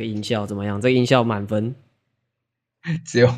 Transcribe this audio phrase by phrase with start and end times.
[0.00, 0.80] 这个音效怎么样？
[0.80, 1.74] 这个音效满分。
[3.04, 3.28] 只有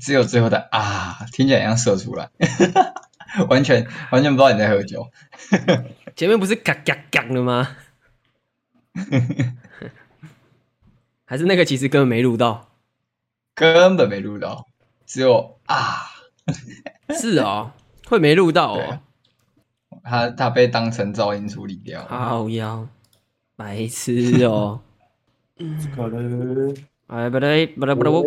[0.00, 2.30] 只有最后的啊，听起来像射出来，
[3.50, 5.10] 完全完全不知道你在喝酒。
[6.16, 7.76] 前面不是嘎嘎嘎的吗？
[11.26, 12.70] 还是那个其实根本没录到，
[13.54, 14.68] 根本没录到，
[15.04, 16.06] 只有啊，
[17.10, 17.72] 是哦，
[18.06, 19.00] 会没录到哦。
[20.02, 22.88] 他他被当成噪音处理掉，好呀，
[23.54, 24.80] 白痴哦。
[25.94, 26.74] 可能，
[27.06, 28.24] 哎，不对，不对，不对，我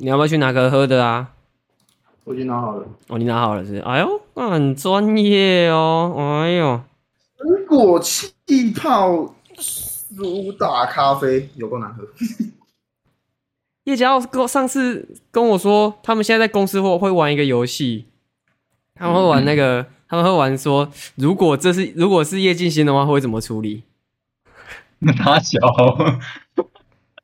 [0.00, 1.32] 你要不要去拿个喝的啊？
[2.24, 2.86] 我已经拿好了。
[3.08, 3.78] 哦，你拿好了是？
[3.78, 6.14] 哎呦，那很专业哦。
[6.42, 6.80] 哎呦，
[7.38, 8.32] 水果气
[8.76, 12.04] 泡苏打咖啡有够难喝。
[13.84, 18.04] 叶家跟上次跟我说，他们现在在公司会会玩一个游戏，
[18.94, 23.84] 他们会玩那个，嗯、他们会玩说，如果这是如果是叶静心的话，会怎么处理？
[25.00, 25.58] 那他小。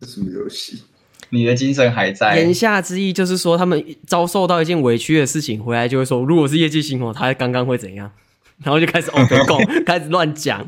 [0.05, 0.83] 这什么游戏？
[1.30, 2.38] 你的精神还在？
[2.38, 8.12] 言下之意就是说，他们遭受到一件委屈的事情，回来就会说，如果是业绩新哦，他刚刚会怎样？
[8.62, 10.64] 然后就开始 open 讲， 开始乱讲。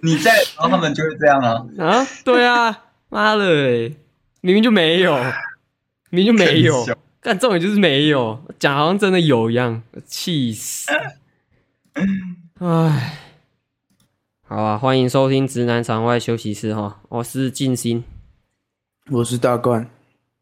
[0.00, 1.66] 你在，然后他们就会这样啊？
[1.82, 3.90] 啊，对啊，妈的，
[4.42, 5.14] 明明就没有，
[6.10, 6.86] 明明就没有，
[7.20, 10.92] 但重点就是没有，讲好像真的有一样，气死！
[12.60, 13.23] 唉。
[14.46, 18.04] 好啊，欢迎收听直男场外休息室哈，我是静心，
[19.10, 19.88] 我是大冠，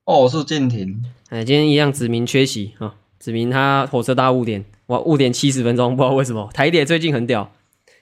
[0.04, 7.52] 哦，我是静婷，哎，今天一样指明缺席哈，指明他火车大误点，哇，误点七十分钟，不知道为什么，台铁最近很屌，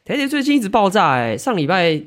[0.06, 2.02] 台铁最近一直爆炸，哎，上礼拜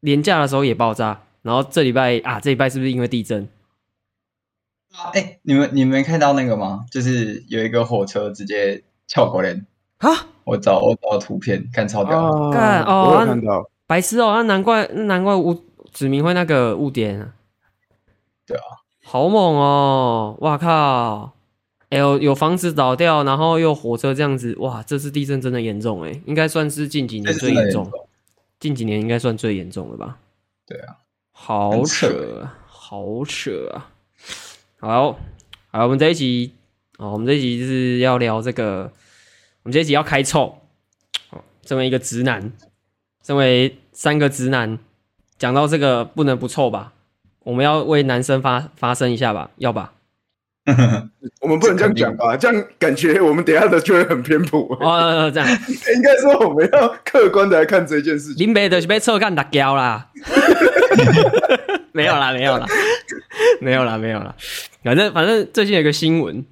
[0.00, 3.48] 连假的时候也爆炸，然后这礼拜啊，这礼拜是不是因为地震？
[4.90, 6.86] 啊哎，你们你们看到那个吗？
[6.90, 9.64] 就是有一个火车直接翘过来
[9.98, 10.26] 啊。
[10.48, 17.34] 我找我找图片看超屌，看哦，我有看到，白痴哦，那难怪难怪误指明会那个误点啊，
[18.46, 18.62] 对啊，
[19.04, 21.34] 好猛哦，哇靠，
[21.90, 27.86] 哎呦，有房子倒掉，然后又火车这样子，哇，这次地震真的严重哎，应该算是近几年最严重，
[28.58, 30.16] 近几年应该算最严重了吧？
[30.66, 30.96] 对啊，
[31.32, 33.90] 好扯，好扯啊，
[34.80, 35.18] 好，
[35.70, 36.54] 好，我们这一集，
[36.96, 38.90] 哦，我们这一集就是要聊这个。
[39.68, 40.60] 我们这一集要开臭，
[41.66, 42.52] 身为一个直男，
[43.22, 44.78] 身为三个直男，
[45.36, 46.94] 讲到这个不能不臭吧？
[47.40, 49.50] 我们要为男生发发声一下吧？
[49.56, 49.92] 要吧？
[51.42, 52.34] 我们不能这样讲吧？
[52.34, 54.74] 这样感觉我们等下的就会很偏颇。
[54.80, 55.46] 哦，这样
[55.94, 58.46] 应该说我们要客观的来看这件事情。
[58.46, 60.08] 林北的是被臭干打胶啦，
[61.92, 62.66] 没有啦，没有啦，
[63.60, 64.34] 没有啦，没有啦。
[64.82, 66.42] 反正反正最近有个新闻。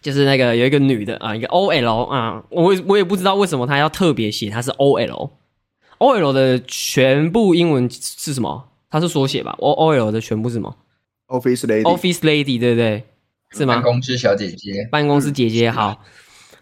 [0.00, 8.68] 就是那个有一个女的啊，一个 OL 啊，我我也不知道为什么她要特别写她是 OL，OL 的全部英文是什么？
[8.88, 10.74] 它是缩写吧？O OL 的全部是什么
[11.28, 13.04] ？Office Lady，Office Lady，对不对？
[13.52, 13.74] 是吗？
[13.74, 16.00] 办公室小姐姐，办公室姐姐，好，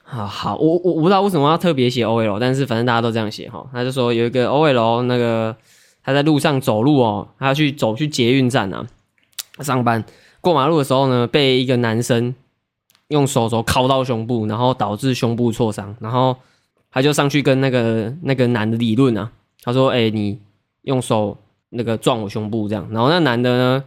[0.02, 3.64] 好好，我我我不知道为什么要特别写 OL，但是反正大家都这样写哈。
[3.72, 5.56] 他就说有一个 OL，那个
[6.02, 8.86] 他在路上走路哦，他要去走去捷运站啊
[9.60, 10.04] 上班，
[10.40, 12.34] 过马路的时候呢，被一个男生。
[13.08, 16.36] 用手肘敲到胸部，然后导致胸部挫伤，然后
[16.90, 19.32] 他就上去跟那个那个男的理论啊，
[19.62, 20.38] 他说：“哎、你
[20.82, 21.36] 用手
[21.70, 23.84] 那个撞我胸部这样。”然后那男的呢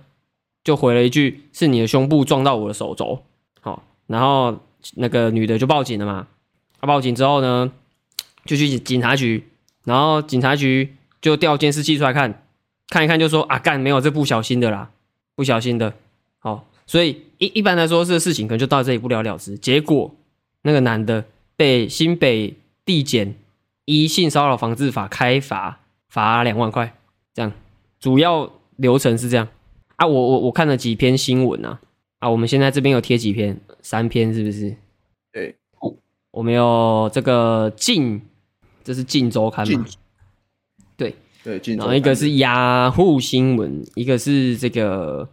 [0.64, 3.22] 就回了一句：“是你的胸部撞到我的手肘。”
[3.62, 4.58] 好，然后
[4.96, 6.28] 那个女的就报警了嘛。
[6.80, 7.72] 他报警之后呢，
[8.46, 9.48] 就去警察局，
[9.84, 12.44] 然后警察局就调监视器出来看，
[12.90, 14.90] 看一看就说：“啊，干没有，这不小心的啦，
[15.36, 15.94] 不小心的。”
[16.40, 16.66] 好。
[16.91, 19.57] 所以一一般来说，这个事情可能就到这里不了了之。
[19.57, 20.13] 结果
[20.63, 21.24] 那个男的
[21.56, 22.53] 被新北
[22.84, 23.34] 地检
[23.85, 25.79] 依性骚扰防治法开罚，
[26.09, 26.93] 罚两万块。
[27.34, 27.49] 这样
[27.97, 29.47] 主要流程是这样
[29.96, 30.05] 啊。
[30.05, 31.79] 我我我看了几篇新闻啊
[32.20, 34.76] 啊，我们现在这边有贴几篇，三篇是不是？
[35.32, 35.55] 对，
[36.32, 38.22] 我们有这个镜，
[38.84, 39.85] 这是镜周刊嘛？
[40.97, 45.29] 对对，然后一个是雅虎新闻，一个是这个。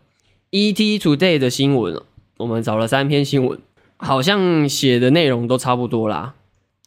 [0.50, 2.00] ET Today 的新闻，
[2.38, 3.60] 我们找了三篇新闻，
[3.98, 6.34] 好像写的内容都差不多啦。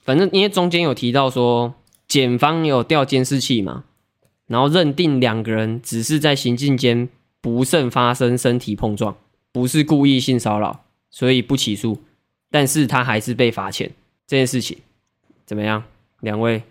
[0.04, 1.76] 反正因为中间有提到说，
[2.08, 3.84] 检方有调监视器嘛，
[4.48, 7.08] 然后认定两个人只是在行进间
[7.40, 9.16] 不慎发生身体碰撞，
[9.52, 12.00] 不是故意性骚扰，所以不起诉。
[12.50, 13.92] 但是他还是被罚钱，
[14.26, 14.80] 这件事情
[15.46, 15.84] 怎么样？
[16.22, 16.64] 两位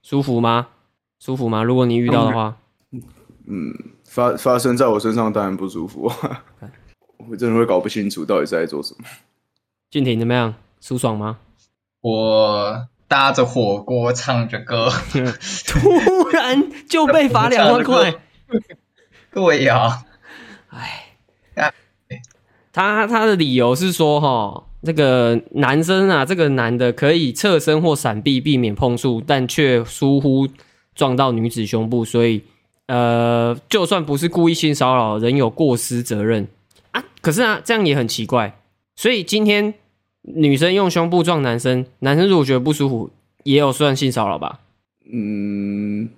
[0.00, 0.68] 舒服吗？
[1.18, 1.64] 舒服吗？
[1.64, 2.56] 如果你遇到的话，
[3.48, 3.74] 嗯。
[4.10, 6.10] 发发生在我身上当然不舒服，
[7.30, 9.04] 我真的会搞不清楚到底是在做什么。
[9.88, 10.52] 俊廷怎么样？
[10.80, 11.38] 舒爽吗？
[12.00, 14.90] 我搭着火锅唱着歌，
[15.68, 18.12] 突然就被罚 两万块，
[19.32, 20.02] 对呀，
[20.70, 21.72] 哎，
[22.72, 30.48] 他他的理由是说，哈，这个男生啊，这个男的可以侧身或闪避，避免碰触，但却疏忽
[30.96, 32.42] 撞到女子胸部，所以，
[32.90, 36.48] 呃，就算不是故意性骚扰，仍有过失责任
[36.90, 37.04] 啊。
[37.20, 38.58] 可是啊，这样也很奇怪，
[38.96, 39.74] 所以今天
[40.22, 43.10] 女生用胸部撞男生，男生如果觉得不舒服，
[43.44, 44.58] 也有算性骚扰吧？
[45.12, 46.08] 嗯，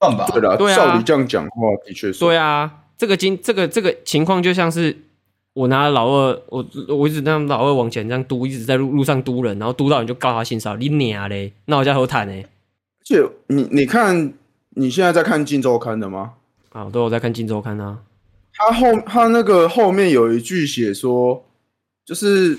[0.00, 0.26] 算吧。
[0.32, 2.18] 对的，对啊，照你这样讲话，的确是。
[2.18, 4.96] 对啊，这个今这个这个情况就像是。
[5.54, 11.52] 我拿老二，我我一直让老二往前这样嘟，一直在路路上嘟人，然后嘟到你就告他性骚扰，你娘嘞！
[11.66, 12.32] 那我家好谈呢。
[12.42, 14.32] 而且你你看，
[14.74, 16.34] 你现在在看《镜周刊》的吗？
[16.70, 17.98] 啊，都有在看《镜周刊》啊。
[18.54, 21.44] 他后他那个后面有一句写说，
[22.04, 22.58] 就是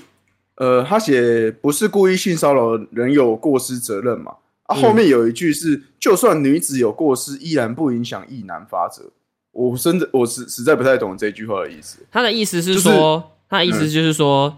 [0.55, 4.35] 呃，他写不是故意性骚扰，人有过失责任嘛。
[4.63, 9.03] 啊，后面有一句是，嗯、就算女子有过失，依然不影响易男发责。
[9.51, 11.99] 我真的我实实在不太懂这句话的意思。
[12.11, 14.57] 他的意思是说，就是、他的意思就是说，嗯、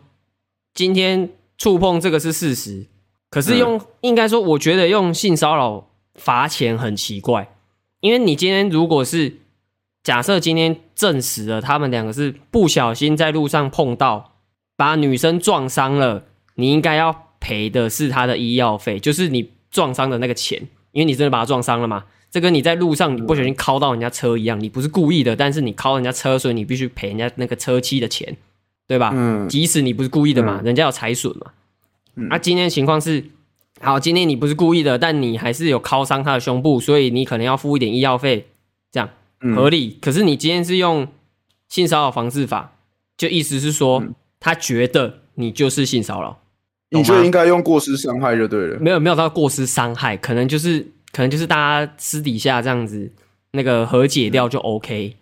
[0.73, 2.85] 今天触碰这个是事实，
[3.29, 7.53] 可是用、嗯、应该说，我觉得用性骚扰罚钱很奇怪，
[7.99, 9.37] 因为你今天如果是
[10.03, 14.35] 假设今天证实了他们两个是不小心在路上碰到，
[14.75, 16.25] 把女生撞伤了，
[16.55, 22.05] 你应该要赔的是他的医药费，就是你撞伤的那个钱，因为你真的把他撞伤了嘛。
[22.31, 28.35] 这跟你在路上你不小心敲到人家车一样，你不是故意的，但是你敲人家车，所以你必须赔人家那个车漆的钱，
[28.87, 29.11] 对吧？
[29.13, 31.51] 嗯，即使你不是故意的嘛，嗯、人家有财损嘛。
[32.15, 33.23] 嗯，啊，今天的情况是，
[33.85, 38.47] 好，今天你不是故意的，但你还是有敲伤他的胸部，所以你可能要付一点医药费，
[38.91, 39.09] 这样
[39.55, 39.95] 合理。
[39.95, 41.07] 嗯、可是你今天是用
[41.69, 42.77] 性骚扰防治法，
[43.15, 46.39] 就意思是说，嗯、他觉得你就是性骚扰，
[46.89, 48.79] 你觉得应该用过失伤害就对了。
[48.79, 50.87] 没有，没有到过失伤害，可能就是。
[51.15, 53.09] 可能就是大家私底下这样子，
[53.51, 55.15] 那个和解掉就 OK。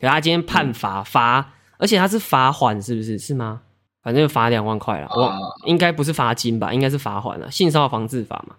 [0.00, 3.16] 可他今天判罚罚，而且他是罚缓，是不是？
[3.16, 3.60] 是吗？
[4.02, 5.08] 反正就罚两万块了。
[5.14, 5.32] 我
[5.66, 6.72] 应该不是罚金吧？
[6.72, 7.50] 应该是罚款了。
[7.50, 8.56] 性骚扰防治法嘛。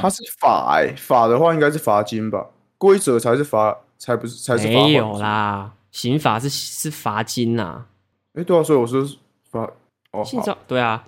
[0.00, 2.46] 他是法哎，法的话应该是罚金吧？
[2.78, 4.68] 规则才是罚，才不是才是。
[4.68, 7.86] 没有啦，刑法是是罚金呐。
[8.34, 9.04] 哎，对啊，所以我说
[9.50, 9.68] 罚
[10.12, 10.24] 哦。
[10.24, 11.04] 性骚对啊。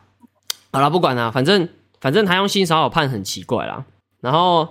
[0.73, 1.69] 好了，不管了，反正
[2.01, 3.85] 反正他用性骚扰判很奇怪啦。
[4.21, 4.69] 然后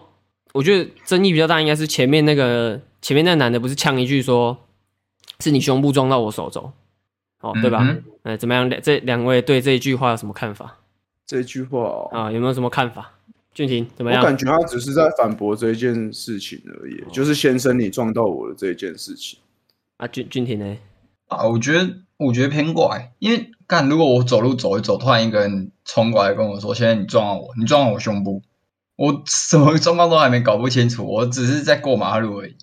[0.53, 4.57] 我觉得争议比较大，应该是前面那个前面那男的不是呛一句说，
[5.39, 6.71] 是你胸部撞到我手肘，
[7.41, 7.79] 哦，对吧？
[7.81, 8.69] 嗯哼，怎么样？
[8.81, 10.77] 这两位对这一句话有什么看法？
[11.25, 13.13] 这句话啊、哦，有没有什么看法？
[13.53, 14.21] 俊廷怎么样？
[14.21, 19.39] 我感觉他只是在反驳这一件事情而已，哦、就是先生你撞到我的这一件事情。
[19.97, 20.77] 啊，俊俊廷呢？
[21.27, 28.41] 啊，我觉得我觉得偏怪，因为干如果我走路走一走，突然一个人冲过来跟我说：“现在你撞到我，你撞到我胸部。”
[28.97, 32.55] 我什么状况都还没搞不清楚，我只是在过马路而已。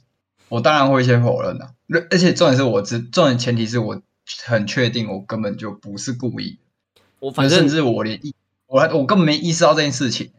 [0.49, 1.75] 我当然会先否认的，
[2.11, 4.02] 而且重点是我只重点前提是我
[4.46, 6.58] 很确定我根本就不是故意。
[7.20, 8.34] 我反正甚至我连意
[8.67, 10.31] 我还我根本没意识到这件事情。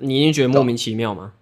[0.00, 1.32] 你一定觉得莫名其妙吗？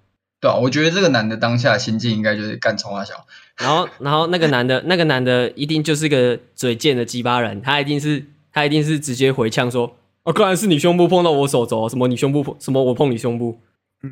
[0.40, 3.26] 对啊，我觉得这个男的当下心境应该就是干冲三小。
[3.58, 9.96] 然后然后那个男的那个男的一定就是个嘴贱的鸡巴人，他一定是他一定是直接回呛说。
[10.22, 13.60] 哦，当然是你胸部碰到我手肘，什么你胸部碰，什么我碰你胸部。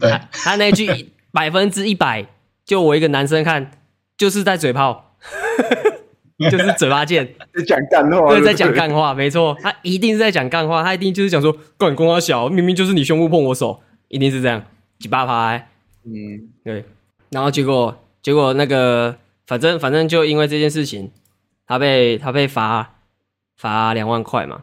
[0.01, 2.27] 对，他，他那句百分之一百，
[2.65, 3.83] 就我一个男生看，
[4.17, 5.17] 就是在嘴炮，
[6.51, 14.63] 就是嘴巴贱，在讲干话，对，在讲干话，没错，他一定是在讲干话，他一定就是讲说，干公他小，明明就是你胸部碰我手，一定是这样，
[15.01, 15.69] 几巴拍，
[16.05, 16.85] 嗯，对，
[17.31, 19.17] 然后结果结果那个，
[19.47, 21.11] 反正反正就因为这件事情，
[21.67, 22.95] 他被他被罚
[23.57, 24.63] 罚两万块嘛。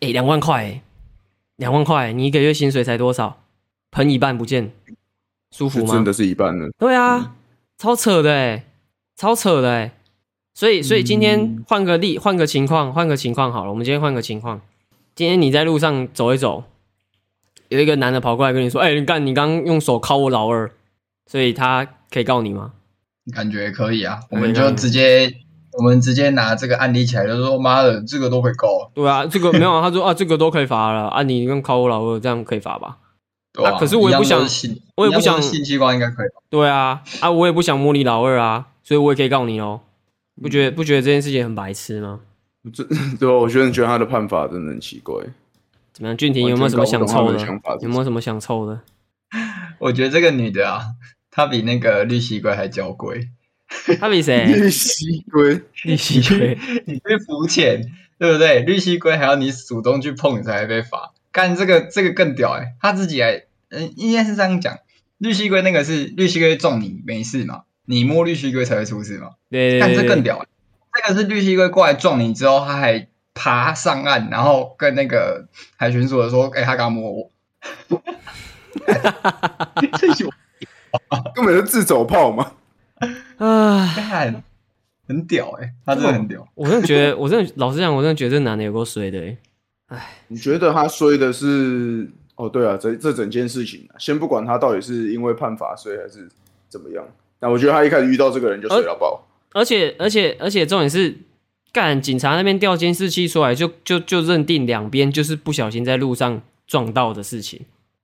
[0.00, 0.82] 哎，两万块，
[1.56, 3.42] 两万块，你一个月薪水才多少？
[3.90, 4.72] 喷一半不见，
[5.56, 5.94] 舒服吗？
[5.94, 6.66] 真的是一半呢。
[6.78, 7.30] 对啊，嗯、
[7.78, 8.66] 超扯的哎，
[9.16, 9.92] 超扯的哎。
[10.56, 13.70] 所以，所以今天换个例，换个情况，换个情况好了。
[13.70, 14.62] 我们今天换个情况，
[15.14, 16.64] 今天你在路上走一走，
[17.68, 20.70] 有一个男的跑过来跟你说：“哎，你干，你刚用手铐我老二，
[21.26, 22.72] 所以他可以告你吗？”
[23.34, 25.30] 感觉可以啊，我们就直接。
[25.78, 28.90] 我们直接拿这个案例起来，就说妈的，这个都可以告。
[28.94, 32.96] 对啊，这个没有啊，他说啊，这个都可以罚了啊，你用靠我老二这样可以罚吧？
[33.52, 34.40] 对啊，可是我也不想，
[34.96, 36.28] 我也不想性器官应该可以。
[36.48, 39.82] 对啊，啊，我也不想摸你老二啊，所以我也可以告你哦。
[40.40, 42.20] 不觉得不觉得这件事情很白痴吗？
[42.72, 42.82] 这
[43.18, 45.14] 对啊，我觉得你觉得他的判罚真的很奇怪。
[45.92, 47.38] 怎么样，俊廷有没有什么想抽的？
[47.80, 48.80] 有没有什么想抽的？
[49.78, 50.80] 我觉得这个女的啊，
[51.30, 53.28] 她比那个绿蜥龟还娇贵。
[53.98, 54.44] 她比谁？
[54.52, 57.82] 绿蜥龟，绿蜥龟， 你被浮潜，
[58.18, 58.60] 对不对？
[58.60, 61.12] 绿蜥龟还要你主动去碰，你才会被罚。
[61.32, 62.74] 干这个，这个更屌哎！
[62.80, 64.78] 他自己还，嗯，应该是这样讲。
[65.18, 67.62] 绿蜥龟那个是绿蜥龟撞你没事嘛？
[67.86, 69.30] 你摸绿蜥龟才会出事吗？
[69.50, 70.44] 对，但这更屌，
[70.92, 77.30] 这个是绿蜥龟过来撞你之后，他还爬上岸，然后跟那个海巡署的说：“哎、欸，他刚摸我。”
[79.98, 80.30] 这有
[81.34, 82.52] 根本就自走炮嘛！
[83.38, 83.86] 啊，
[85.08, 86.46] 很屌哎、欸，他真的很屌。
[86.54, 89.36] 我真的觉得，我真的老实讲，我真的觉得这男的有够衰的哎。
[89.88, 92.10] 哎，你觉得他衰的是？
[92.36, 96.28] 哦，对啊，这这整件事情，先不管他到底是因为判罚衰还是
[96.68, 97.02] 怎么样，
[97.38, 99.26] 但我觉得他一开始遇到这个人就衰到爆。
[99.52, 101.16] 而且而且而且重点是，
[101.72, 107.60] 干警察那边调监视器出来就，就就就认定两边就是不小心在路上撞到的事情。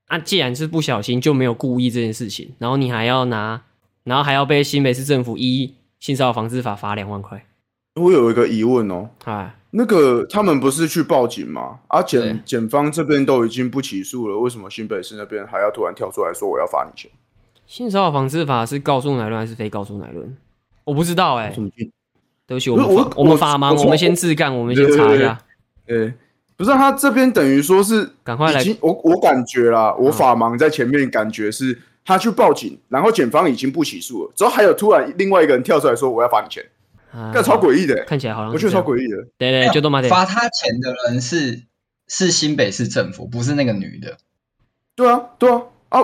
[0.07, 3.62] 啊，既然是不小心，就没有故意这件事情，然后你还要拿，
[4.05, 7.45] 然后还要被新北市政府依性骚扰防治法罚两万块。
[7.97, 9.57] 我有一个疑问哦，哎。
[9.75, 11.79] 那个他们不是去报警吗？
[11.89, 17.11] 啊，检检方这边都已经不起诉了，为什么新北市那边还要突然跳出来说我要罚你钱？
[17.73, 20.37] 性骚扰防治法是告诉乃论还是非告诉乃论？
[20.85, 21.55] 我不知道哎、欸。
[22.47, 25.41] 对不起，我们我，我们法盲，我们先自干，我们先查一下。
[25.87, 26.12] 对，
[26.55, 36.62] 不是他这边等于说是赶快来，我我感觉啦，我法盲在前面感觉是他去报警，然后检方已经不起诉了，之后还有突然另外一个人跳出来说我要罚你钱。
[37.33, 39.17] 这超诡异的，看起来好像我觉得超诡异的。
[39.38, 41.62] 对对，就都嘛罚他钱的人是
[42.07, 44.19] 是新北市政府，不是那个女的。
[44.95, 46.00] 对啊，对啊，啊，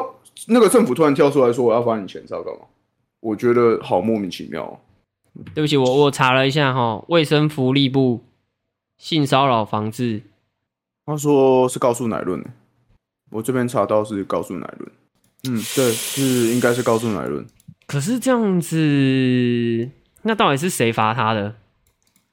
[0.47, 2.61] 那个政府突然跳出来说我要罚你钱，知道干嘛？
[3.21, 4.81] 我觉得好莫名其妙。
[5.55, 8.25] 对不起，我我查了一下哈，卫生福利部
[8.97, 10.23] 性骚扰防治，
[11.07, 12.45] 他说是告诉乃论，
[13.31, 14.91] 我这边查到是告诉乃论。
[15.49, 17.47] 嗯，对，是应该是告诉乃论。
[17.87, 19.91] 可是这样子。
[20.23, 21.55] 那到底是谁罚他的？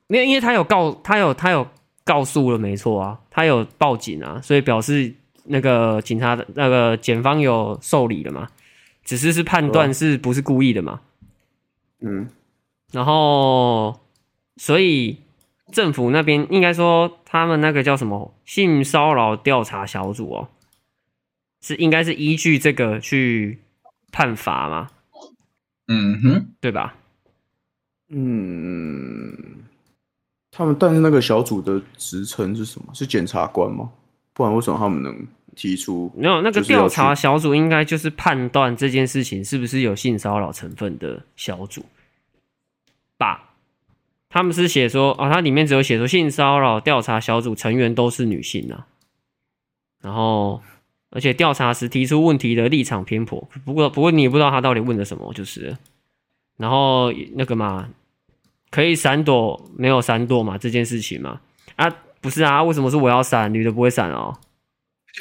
[0.07, 1.67] 因为因为他有告，他有他有
[2.03, 5.13] 告诉了，没错啊，他有报警啊，所以表示
[5.45, 8.49] 那个警察的那个检方有受理了嘛，
[9.03, 11.01] 只是是判断是不是故意的嘛。
[12.01, 12.27] 嗯，
[12.91, 13.99] 然后
[14.57, 15.17] 所以
[15.71, 20.49] 政府那边应该说他们那个叫什么性骚扰调查小组哦，
[21.61, 23.59] 是应该是依据这个去
[24.11, 24.89] 判罚嘛？
[25.87, 26.95] 嗯哼，对吧？
[28.09, 29.63] 嗯，
[30.51, 32.93] 他们但是那个小组的职称是什么？
[32.93, 33.91] 是检察官吗？
[34.35, 35.25] 不然为什么他们能
[35.55, 36.11] 提出？
[36.15, 41.83] 没有那个调查小组，应该就是判断这件事情是不是有性骚扰成分的小组
[43.17, 43.55] 吧？
[44.29, 48.85] 他们是写说啊，它里面只有写说性骚扰调查小组成员都是女性啊，
[50.01, 50.61] 然后
[51.09, 53.49] 而且调查时提出问题的立场偏颇。
[53.63, 55.77] 不过不过你也不知道他到底问的什么，就是。
[56.57, 57.89] 然后那个嘛，
[58.71, 60.57] 可以闪躲没有闪躲嘛？
[60.57, 61.41] 这件事情嘛，
[61.75, 61.93] 啊，
[62.25, 64.35] 不是啊，为什么是我要闪，女的不会闪哦？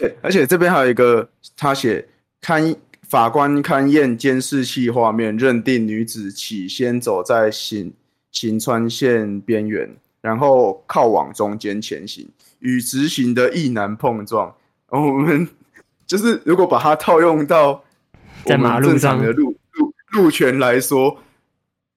[0.00, 2.08] 对，而且这边还有一个，他写
[2.40, 7.92] 勘法官勘验监视器画面，认定女子起先走在行
[8.30, 12.26] 行川线边缘，然后靠往中间前行，
[12.60, 14.46] 与直行的异男碰撞。
[14.90, 15.46] 然后我们
[16.06, 17.84] 就是如果把它套用到
[18.46, 21.18] 在马路上的路路路权来说。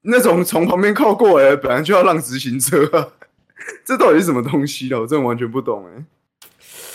[0.09, 3.05] 那种从旁边靠过来，本来就要让直行车啊，
[3.85, 4.99] 这到底是什么东西啊？
[4.99, 6.03] 我真的完全不懂哎。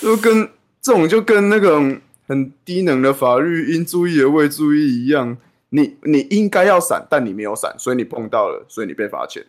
[0.01, 0.49] 就跟
[0.81, 5.37] 这种就跟那种很低能的法律应注意而未注意一样，
[5.71, 9.45] 你你应该要闪，但你没有闪，所以你碰到了，所以你被罚钱。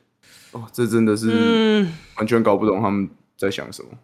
[0.51, 1.85] 哦，这真的是
[2.17, 3.89] 完全搞不懂他们在想什么。
[3.91, 3.97] 嗯、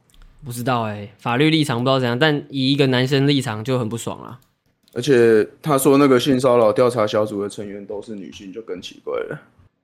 [0.43, 4.39] 不知道哎，法律立场不知道怎样，但以一个男生立场就很不爽啊。
[4.93, 9.39] 而且他说那个性骚扰调查小组的成员都是女性，就更奇怪了。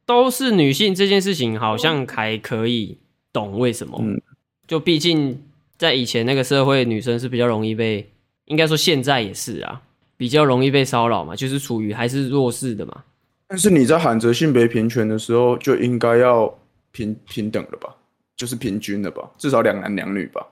[0.08, 2.98] 都是女性这件事情好像还可以
[3.36, 4.00] 懂为什么？
[4.02, 4.22] 嗯，
[4.66, 5.38] 就毕竟
[5.78, 8.10] 在以前那个社会，女生是比较容易被，
[8.46, 9.82] 应该说现在也是啊，
[10.16, 13.04] 比较容易被骚扰嘛，就是处于还是弱势的嘛。
[13.48, 16.58] 但是你在喊着性别平权的时候，就应该要
[16.92, 17.94] 平平等了吧？
[18.38, 19.30] 就是平均了吧？
[19.38, 20.48] 至少两男两女吧？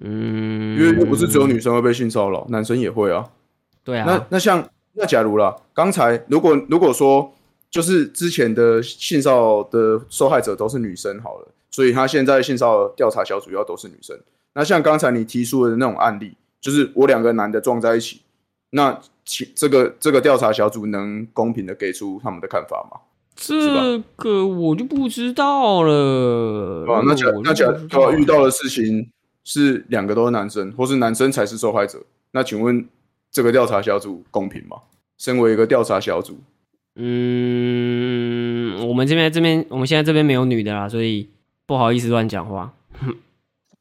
[0.00, 3.26] 嗯，因为又不是只有女生会被性骚扰，男生也会啊。
[3.82, 7.32] 对啊，那那像那假如啦，刚才如果如果说
[7.70, 14.18] 就是之前的性骚扰的受害者都是女生好了，所以他现在性骚扰调查小组要都是女生。
[14.54, 18.20] 那像刚才你提出的那种案例，就是我两个男的撞在一起，
[18.70, 23.00] 那其这个这个调查小组能公平的给出他们的看法吗？
[23.34, 26.86] 这个我就不知道了。
[26.88, 29.10] 啊，那假那假如遇到的事情
[29.44, 32.86] 是两个都是男生，或是男生才是受害者，那请问？
[33.28, 34.78] 这个调查小组公平吗？
[35.18, 36.38] 身为一个调查小组，
[36.94, 41.28] 嗯，我们这边这边我们现在这边没有女的啦，所以
[41.66, 42.72] 不好意思乱讲话。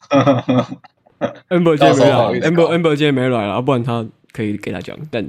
[1.50, 4.98] Amber 今天没来，Amber Amber 今天没来啊，不然他可以给他讲。
[5.10, 5.25] 但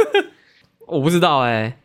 [0.86, 1.76] 我不知道哎、欸，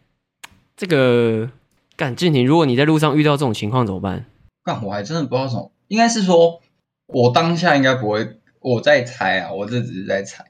[0.78, 1.50] 这个
[1.98, 4.26] 干俊廷，如果你在路上遇到这种情况怎么办？
[4.64, 6.62] 干，我还真的不知道什么，应该是说，
[7.08, 10.46] 我当下应该不会，我在猜啊，我这只是在猜。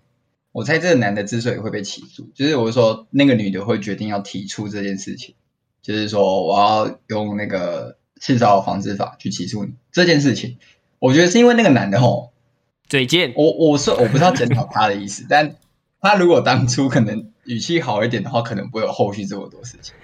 [0.52, 5.36] 我猜这个男的之所以会被起诉，就是我说那个女的会决定要提出这件事情，
[5.82, 10.58] 就是说我要用那个性骚扰防治法去起诉你这件事情。
[11.00, 12.32] 我觉得是因为那个男的吼
[12.88, 15.56] 嘴贱，我我说我不是要检讨他的意思， 但
[16.02, 19.96] 他如果当初可能语气好一点的话，可能不会有后续这么多事情。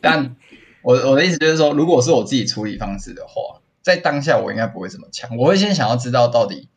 [0.00, 0.36] 但
[0.82, 6.68] 我我的意思就是说，如果是我自己处理方式的话，在当下我应该不会这么强，我会先想要知道到底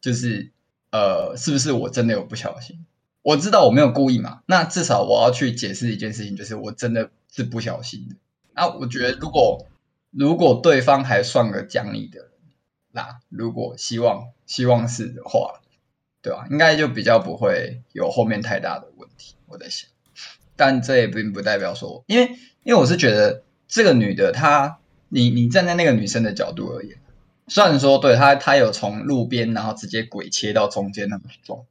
[0.00, 0.50] 就是。
[0.94, 2.84] 呃，是不是我真的有不小心？
[3.22, 8.16] 我知道我没有故意嘛，那至少我要去解释一件事情，就是我真的是不小心的。
[8.54, 9.64] 那我觉得，如果
[10.12, 12.30] 如果对方还算个讲理的人，
[12.92, 15.60] 那如果希望希望是的话，
[16.20, 16.46] 对吧？
[16.50, 19.34] 应该就比较不会有后面太大的问题。
[19.46, 19.90] 我在想，
[20.54, 24.78] 但这也并不代表说，因为因为我是觉得这个女的她，
[25.08, 26.98] 你你站在那个女生的角度而言。
[27.48, 31.64] 虽然说对她她有从路边然后直接鬼切到中间那么撞，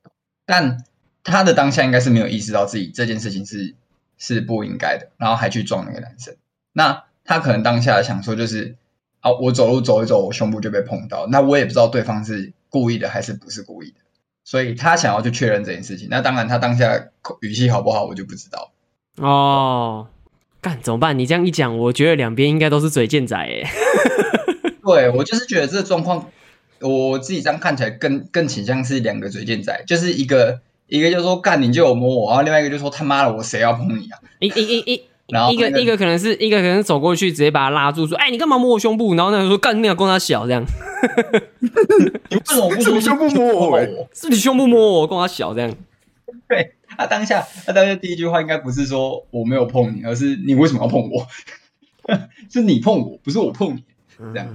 [0.46, 0.84] 但
[1.24, 3.76] 她的当下应该是没有意识到自己这件事情是
[4.18, 6.36] 是不应该的，然后还去撞那个男生。
[6.74, 8.76] 那他可能当下想说就是
[9.22, 13.98] 啊，我走路走一走，我胸部就被碰到，那我也不知道对方是故意的还是不是故意的，
[14.44, 16.08] 所以他想要去确认这件事情。
[16.10, 17.10] 那当然，他当下
[17.42, 18.72] 语气好不好，我就不知道。
[19.18, 20.08] 哦，
[20.62, 21.18] 干怎么办？
[21.20, 23.64] 你这样一讲，我觉得两边应该都是嘴贱仔哎。
[24.84, 26.30] 对，我就是觉得这个状况，
[26.80, 34.20] 我自己这样看起来更更倾向是两个嘴贱仔，就是一个一个就说干你就有摸我，然后另外一个就说他妈的我谁要碰你啊？
[34.40, 39.16] 一一一一，然后、那个、一个一个可能是一个可能走过去直接把他拉住说，哎你干嘛摸我胸部？
[39.16, 40.64] 然后那个说干你俩跟他小这样，
[42.30, 43.80] 你为什么不说胸部摸我？
[44.14, 45.74] 是你胸部摸我，跟他小这样。
[46.48, 51.26] 对他当下他当下第一句话应该不是说我没有碰你，而是你为什么要碰我？
[52.52, 53.84] 是你碰我，不是我碰你。
[54.34, 54.48] 这样，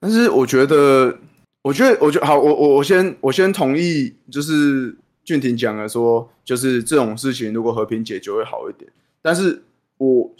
[0.00, 1.16] 但是我觉得，
[1.62, 8.90] 我觉得，我觉得好，我我我先我先同意，就是俊廷讲的说，就是这种事情如果和平解决会好一点。
[9.22, 9.62] 但是
[10.00, 10.30] 我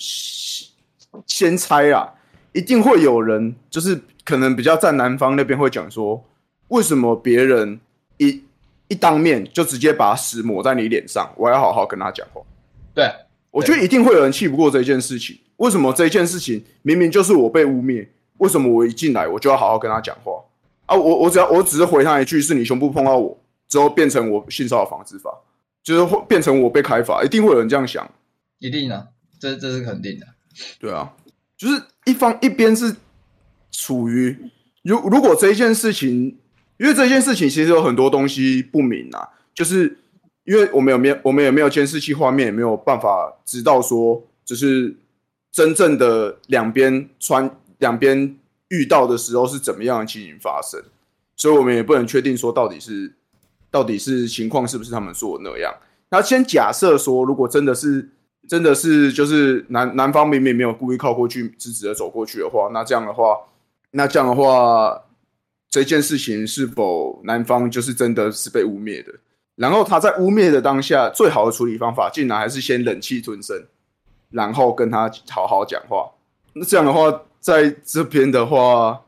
[1.26, 2.14] 先猜啊，
[2.52, 6.24] 一定会有人，就是可能比较在南方那边会讲说，
[6.68, 7.78] 为什么别人
[8.16, 8.42] 一
[8.88, 12.40] 一当面就直接把屎抹在你脸上，我要好好跟他讲话。
[12.94, 13.12] 对，
[13.50, 15.38] 我觉得一定会有人气不过这件事情。
[15.56, 18.08] 为什么这件事情明明就是我被污蔑？
[18.38, 20.32] 为什么我一进来我就要好好跟他讲话
[20.86, 20.96] 啊？
[20.96, 25.30] 我我只要我只是回他一句，是你胸部碰到我之后变成我性骚扰防治法，
[25.82, 28.10] 就是会变成我被开罚，一定会有人这样想，
[28.58, 29.08] 一定的，
[29.40, 30.26] 这这是肯定的。
[30.78, 31.12] 对啊，
[31.56, 32.94] 就是一方一边是
[33.72, 34.36] 处于
[34.82, 36.38] 如如果这一件事情，
[36.76, 39.98] 因为这件事情其实有很多东西不明啊，就是
[40.44, 44.94] 因为我们有没有我们也没有监视器画面，也没有办法知道说，就是
[45.50, 47.50] 真正的两边穿。
[47.80, 48.36] 两边
[48.68, 50.78] 遇到的时候是怎么样的情形发生，
[51.34, 53.10] 所以我们也不能确定说到底是
[53.70, 55.74] 到底是情况是不是他们说的那样。
[56.10, 58.06] 那先假设说，如果真的是
[58.50, 63.38] 真的是就是男男方明明没有故意靠过去，直直的走过去的话，那这样的话，
[63.92, 65.00] 那这样的话，
[65.70, 69.14] 这件事情是否男方就是真的是被污蔑的？
[69.54, 73.56] 然后他在污蔑的当下，最好的处理方法，竟然还是先忍气吞声，
[74.30, 76.10] 然后跟他好好讲话。
[76.54, 77.22] 那这样的话。
[77.40, 79.02] 在这边的话，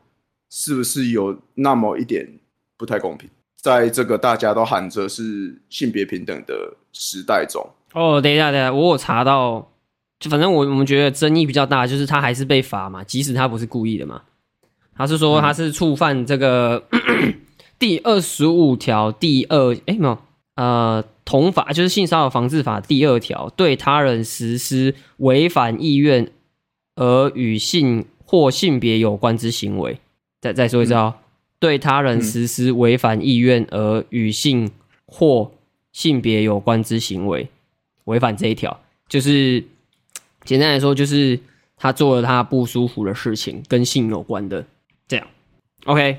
[0.49, 2.27] 是不是有那么一点
[2.75, 3.29] 不太公平？
[3.63, 6.53] 在这个大家都喊着是性别平等的
[6.91, 9.71] 时代中，哦，等一下，等一下，我有查到，
[10.19, 14.21] 就反正我我们觉得争议比较大，就是他还是被罚嘛，即使他不是故意的嘛，
[14.93, 16.83] 他是说他是触犯这个、
[17.79, 20.17] 第二十五条第二，哎，没有，
[20.55, 26.29] 呃，同法就是性骚扰防治法第二条，对他人实施违反意愿
[26.95, 28.05] 而与性。
[28.25, 29.99] 或性别有关之行为，
[30.41, 31.13] 再再说一次哦，
[31.63, 34.69] 对他人实施违反意愿而与性
[35.05, 35.49] 或
[35.93, 37.47] 性别有关之行为，
[38.03, 39.63] 违反这一条，就是
[40.43, 41.39] 简单来说，就是
[41.77, 44.65] 他做了他不舒服的事情，跟性有关的，
[45.07, 45.25] 这样。
[45.85, 46.17] OK，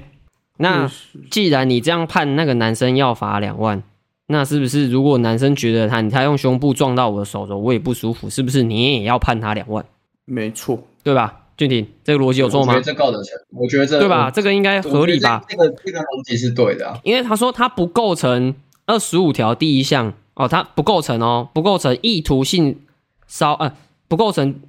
[0.57, 0.90] 那
[1.30, 3.83] 既然你这样判那个男生要罚两万，
[4.28, 9.85] 那是不是如果男生觉得他他用胸部撞到我的手肘，我也不舒服，是不是你也要判他两万？
[10.24, 11.43] 没错，对吧？
[11.57, 12.73] 俊廷，这个逻辑有错吗？
[12.75, 14.31] 我觉得这告得成，我觉得这对吧？
[14.31, 15.45] 这个应该合理吧？
[15.49, 18.55] 这个这个逻辑是对的啊，因为他说他不构成
[18.87, 22.81] 二十五条第一项哦，他不构成哦，不构成意图性
[23.27, 23.73] 骚呃，
[24.09, 24.61] 不构成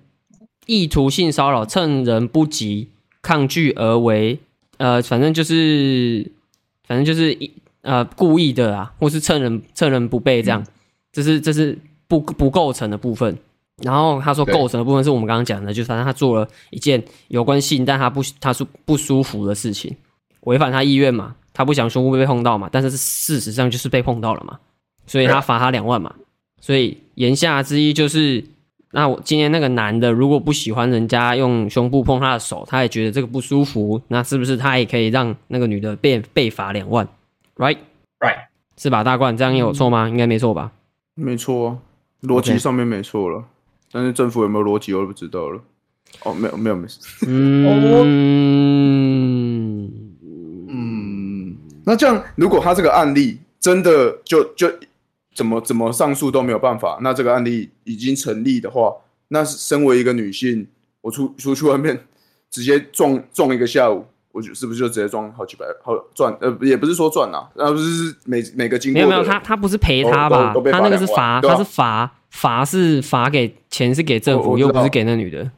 [0.68, 2.90] 意图性骚扰，趁人不及
[3.22, 4.40] 抗拒而为
[4.78, 6.32] 呃，反正就是
[6.88, 10.64] 反正就是一呃故意的啊，或是趁人趁人不备这样，
[11.12, 13.38] 这是这是不不构成的部分。
[13.84, 19.96] 然后他说构成的部分是我们刚刚讲的，就反正他做了一件有关性但他不他是不舒服的事情，
[20.42, 24.58] 违反他意愿嘛，他不想胸部被碰到嘛，但是事实上就是被碰到了嘛，
[25.06, 26.16] 所以他罚他两万嘛。
[26.62, 28.44] 所以言下之意就是，
[28.92, 37.08] 那我今天那个男的如果不喜欢人家用胸部碰他的手，他也觉得这个不舒服，那是不是他也可以让那个女的被被罚两万
[37.58, 38.46] ？Right，Right，
[38.78, 39.04] 是吧？
[39.04, 40.08] 大冠这样有错吗？
[40.08, 40.72] 嗯、应该没错吧？
[41.14, 41.78] 没错，
[42.24, 43.40] 逻辑上面没错了。
[43.40, 43.44] Okay.
[43.96, 45.62] 但是政府有没有逻辑，我就不知道了。
[46.24, 47.00] 哦，没有，没有，没事。
[47.26, 48.04] 嗯
[50.68, 51.56] 嗯，
[51.86, 54.70] 那这样，如果他这个案例真的就就
[55.34, 58.94] 怎么怎么上诉都没有办法，那这个案例已经成立的话，
[59.30, 60.68] 那身为一个女性，
[61.00, 61.98] 我出出去外面
[62.52, 64.06] 直接撞撞一个下午，
[64.36, 66.36] 我就是不是就直接装好几百好赚？
[66.42, 70.54] 呃，也不是说赚啊，那不是每每个经过没有没有，他他不是赔他吧？
[70.72, 72.12] 他那个是罚，他是罚。
[72.36, 75.50] 罚是罚给钱是给政府，又不是给那女的。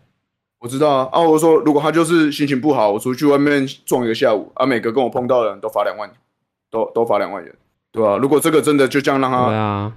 [0.59, 6.07] 我知道啊，啊，我说如果他就是心情不好，我出去外面撞一个下午，啊，每个跟我碰到的人都罚两万，
[6.69, 7.51] 都都罚两万元，
[7.91, 8.17] 对吧、啊？
[8.17, 9.91] 如果这个真的就这样让他，对啊，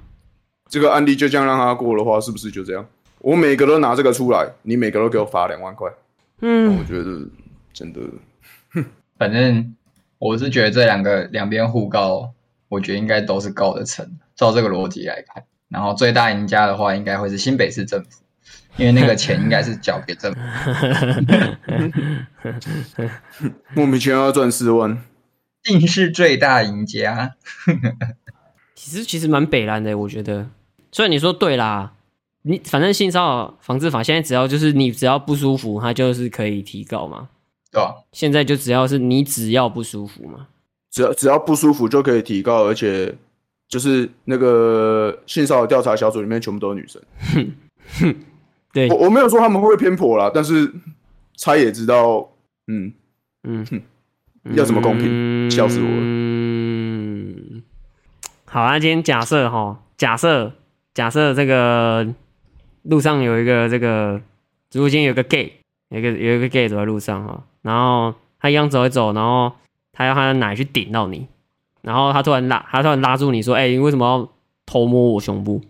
[0.71, 2.83] 这个案例就这样让他过的话，是不是就这样？
[3.19, 5.87] 我每个都拿这个出来，你每个都给我罚两万块，
[6.41, 7.21] 嗯，我觉得
[7.75, 8.01] 真的，
[9.21, 9.77] 反正
[10.17, 12.33] 我是觉得这两个两边互告，
[12.71, 15.45] 我觉得应该都是告得成，照这个逻辑来看。
[15.69, 18.23] 然后最大赢家的话，应该会是新北市政府，
[18.79, 20.41] 因为那个钱应该是交给政府。
[23.75, 24.99] 莫名其妙要赚四万，
[25.63, 27.35] 定是最大赢家。
[28.75, 30.49] 其实其实蛮北蓝的，我觉得。
[30.91, 31.93] 所以你说对啦，
[32.41, 37.29] 你反正性骚扰防治法现在只要就是你只要不舒服，它就是可以提高嘛。
[37.71, 37.95] 对啊。
[38.13, 40.49] 现在就只要是你只要不舒服嘛，
[40.91, 43.15] 只要只要不舒服就可以提高，而且。
[43.71, 47.55] 就是那个性骚扰调查小组里面全部都是女生， 哼
[48.01, 48.17] 哼，
[48.73, 50.69] 对，我我没有说他们会不会偏颇啦，但是
[51.37, 52.29] 猜也知道，
[52.67, 52.93] 嗯
[53.45, 53.81] 嗯哼，
[54.57, 55.97] 要怎么公平，笑死我了。
[56.01, 57.63] 嗯，
[58.47, 60.53] 好啊，今天假设哈，假设
[60.93, 62.13] 假设这个
[62.83, 64.21] 路上有一个这个，
[64.73, 65.60] 如果今天有个 gay，
[65.91, 69.53] 有一个有一个 gay 走在路上哈，然后他一样走一走，然后
[69.93, 71.29] 他要他的奶去顶到你。
[71.83, 74.29] 然后他突然拉，他突然拉住你说：“哎、欸，你为什么要
[74.67, 75.63] 偷摸我胸部？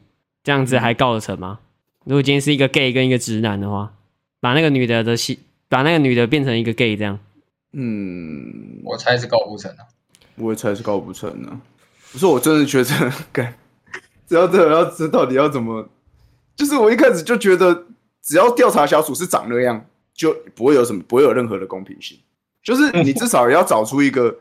[0.43, 1.61] 这样子还告得成吗？
[2.05, 3.93] 如果今天是一个 gay 跟一个直男的话，
[4.41, 7.19] 把那个女的的戏，把那个女的变成一个 gay 这样，
[7.75, 9.87] 嗯，我猜是告不成啊。
[10.35, 11.61] 我也猜是告不成啊。
[12.11, 13.55] 不是，我真的觉得， 干，
[14.27, 15.89] 只要这要知道到底要怎么，
[16.57, 17.87] 就是我一开始就觉得，
[18.21, 19.85] 只要调查小组是长那样，
[20.21, 22.19] 就不会有什么，不会有任何的公平性。
[22.63, 24.37] 就是你至少也要找出一个。”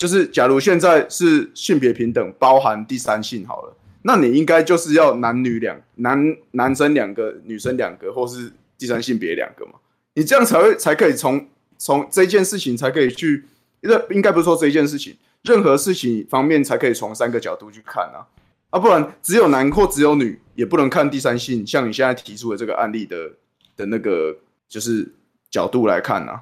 [0.00, 9.72] 就是，假如现在是性别平等，包含第三性好了，那你应该就是要男女两男男生两个，女生两个，或是第三性别两个嘛？
[10.14, 13.44] 你这样才会才可以从从这件事情才可以去，
[13.82, 18.24] 因为应该不是说这一件事情，任何事情方面才可以从三个角度去看啊
[18.70, 21.66] 啊，不然只有男或只有女，也不能看第三性。
[21.66, 23.30] 像你现在提出的这个案例的
[23.76, 24.34] 的那个
[24.70, 25.06] 就是
[25.50, 26.40] 角度来看啊，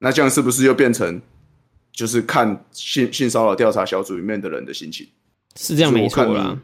[0.00, 1.18] 那这样是不是又变成？
[1.90, 5.08] 就是看性性骚扰调查小组里面的人的心情，
[5.56, 6.56] 是这样没错啦。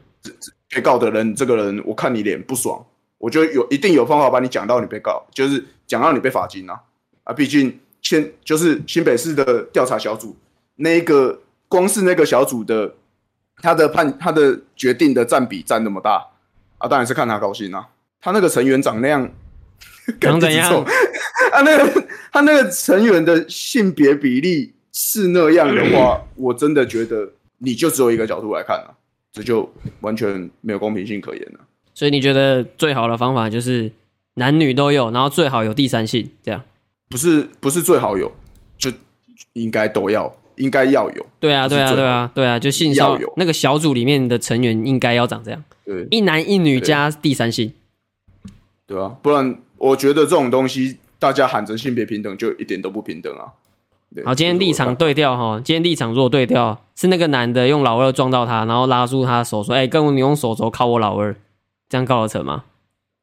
[0.68, 2.80] 被告的人，这个人我看你脸不爽，
[3.18, 6.80] 我就有一定有方法把你讲到你被告，就是讲到你被罚金啊
[7.24, 7.32] 啊！
[7.32, 10.36] 毕竟新就是新北市的调查小组，
[10.76, 12.94] 那个光是那个小组的
[13.56, 16.24] 他的判他的决定的占比占那么大
[16.78, 17.88] 啊，当然是看他高兴啊。
[18.20, 19.28] 他那个成员长那样，
[20.20, 20.72] 长怎样？
[21.52, 24.72] 啊， 那个他那个成员的性别比例。
[24.96, 28.94] 是那样的话，我真的觉得你就只有一个角度来看了，
[29.32, 29.68] 这就
[30.02, 31.58] 完全没有公平性可言了。
[31.92, 33.90] 所以你觉得最好的方法就是
[34.34, 36.62] 男女都有，然后最好有第三性，这样？
[37.08, 38.30] 不是，不是最好有，
[38.78, 38.88] 就
[39.54, 41.26] 应该都要，应该要有。
[41.40, 47.72] 对啊，对啊，对啊，对啊，就性骚扰那个小组里面的成员应该要长这样，对，一男一女加第三性，
[48.86, 53.52] 对啊，不然我觉得这种东西大家喊着性别平等，就一点都不平等啊。
[54.24, 55.60] 好，今天立场对调哈。
[55.64, 61.34] 今天立场如果对调，是那个男的用老二撞到他，然后拉住他的手说：“哎、欸，跟我你用手肘靠我老二，
[61.88, 62.64] 这样告得成吗？”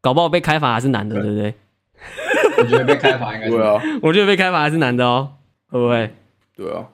[0.01, 1.53] 搞不好被开罚还是男的，对，不对？
[2.57, 3.51] 我觉得被开罚应该是。
[3.51, 5.29] 对啊，我觉得被开罚还是男的哦，
[5.69, 6.13] 会不会？
[6.57, 6.85] 对啊，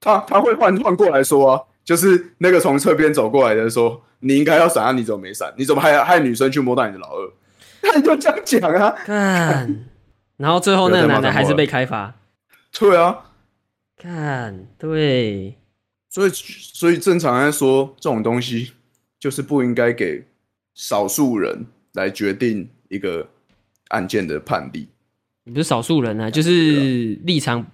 [0.00, 5.50] 他他会换换过来说啊，就是那个从侧边走过来的说：“你应该要闪啊，你怎么没闪？
[5.56, 7.30] 你怎么还害女生去摸到你的老二？”
[7.82, 8.90] 他就这样讲啊。
[9.04, 9.86] 看，
[10.36, 12.14] 然后最后那个男的还是被开罚。
[12.78, 13.24] 对啊。
[13.96, 15.56] 看，对，
[16.08, 18.72] 所以所以正常来说，这种东西
[19.18, 20.24] 就是不应该给
[20.74, 23.28] 少数人来决定一个
[23.88, 24.88] 案件的判例。
[25.42, 27.66] 你不是少数人啊，就是立场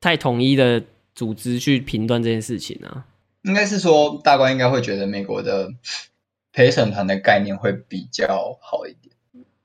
[0.00, 0.82] 太统一的
[1.14, 3.06] 组织去评断这件事情啊。
[3.42, 5.72] 应该是说，大官应该会觉得美国的
[6.52, 9.13] 陪审团的概念会比较好一点。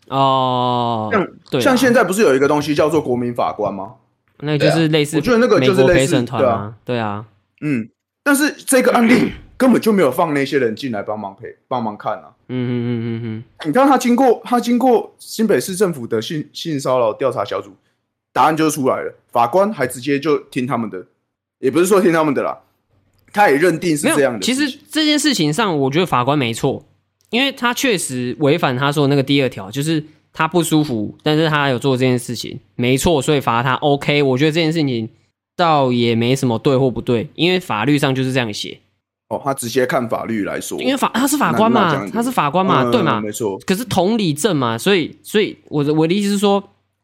[0.09, 3.93] 哦，像对，像现在不是有一个东西叫做国民法官吗？
[4.41, 7.25] 那就是类似，我觉得那个就是类似陪审团啊，对啊，
[7.61, 7.89] 嗯，
[8.23, 12.31] 但是这个案例 根本就没有放那些人进来帮忙陪、帮忙看啊。
[12.47, 17.71] 嗯嗯嗯嗯嗯，你看他经过他经过新北市政府的性性骚扰调查小组，
[18.31, 21.05] 答案就出来了，法官还直接就听他们的，
[21.59, 22.57] 也不是说听他们的啦，
[23.33, 24.39] 他也认定是这样的。
[24.39, 26.85] 其实这件事情上，我觉得法官没错。
[27.29, 34.23] 因为他确实违反他说的那个第二条，就是他不舒服，但是他有做这件事情，没错，所以罚他 OK。
[34.23, 35.09] 我觉得这件事情
[35.55, 38.79] 倒也没什么对或不对，因为法律上就是这样写。
[39.27, 43.59] 哦，他直接看法律来说，因为法他是法官嘛，他是法官嘛，嗯、对嘛，没错。
[43.59, 46.63] 可是同理证嘛，所以所以我的我的意思是说，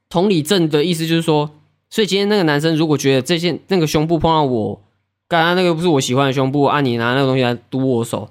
[0.09, 1.47] 同理证的意思就是说，
[1.91, 4.81] 所以今天那个男生如果觉得这件那个胸部碰到我，
[5.27, 8.27] 刚刚那个不是我喜欢的胸部，按、啊、你拿那个东西来堵我手。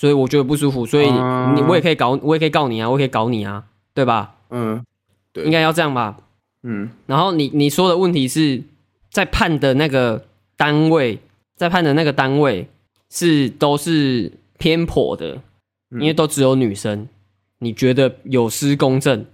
[0.00, 4.34] 所以我觉得不舒服，所以你我也可以搞，我也可以告你啊，我也可以搞你啊，对吧？
[4.48, 4.82] 嗯，
[5.30, 6.16] 对，应该要这样吧？
[6.62, 6.88] 嗯。
[7.04, 8.62] 然后你你说的问题是
[9.10, 10.24] 在判的那个
[10.56, 11.18] 单位，
[11.54, 12.66] 在判的那个单位
[13.10, 15.42] 是都是偏颇的，
[15.90, 17.06] 因为都只有女生，
[17.58, 19.26] 你觉得有失公正，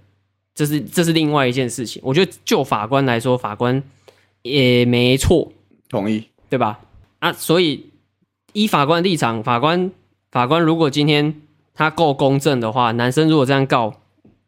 [0.53, 2.01] 这是这是另外一件事情。
[2.03, 3.81] 我觉得就法官来说，法官
[4.41, 5.49] 也没错，
[5.87, 6.81] 同意，对吧？
[7.19, 7.85] 啊，所以
[8.51, 9.89] 依法官的立场，法官。
[10.31, 11.33] 法官如果今天
[11.73, 13.93] 他够公正的话，男生如果这样告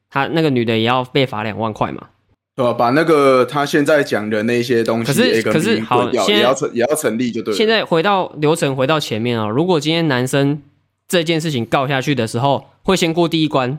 [0.10, 2.08] 他，那个女的也要被罚两万块嘛？
[2.56, 2.74] 对吧？
[2.74, 7.58] 把那个他现在讲的那些东西，可是可是好，也要成也要成立就对了。
[7.58, 10.62] 现在回到流程，回到前面啊、喔，如果今天男生
[11.08, 13.78] 这件事情告下去的时候，会先过第一关，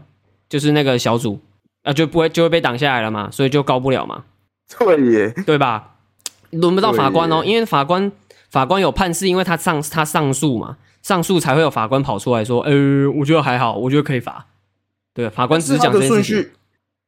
[0.48, 1.40] 就是那个小组
[1.82, 4.24] 啊，就不会就会被挡下来了嘛，所以就告不了嘛。
[4.78, 5.96] 对耶，对吧？
[6.50, 8.10] 轮不到法官哦、喔，因为法官
[8.48, 10.78] 法官有判，是因为他上他上诉嘛。
[11.02, 14.46] 上诉才会有法官跑出来说：“呃，我觉得还好，我觉得可以罚。”
[15.14, 16.52] 对，法官只是讲的顺序，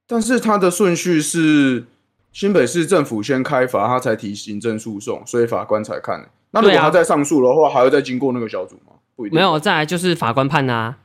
[0.06, 1.84] 但是他的顺序是
[2.32, 6.28] 新北市政府先开罚，他才提行政诉讼，所以法官才看。
[6.50, 8.94] 那如果他再上诉的话，还要再经过那个小组吗？
[9.14, 9.36] 不一定。
[9.36, 10.96] 没有，再来就是法官判啊，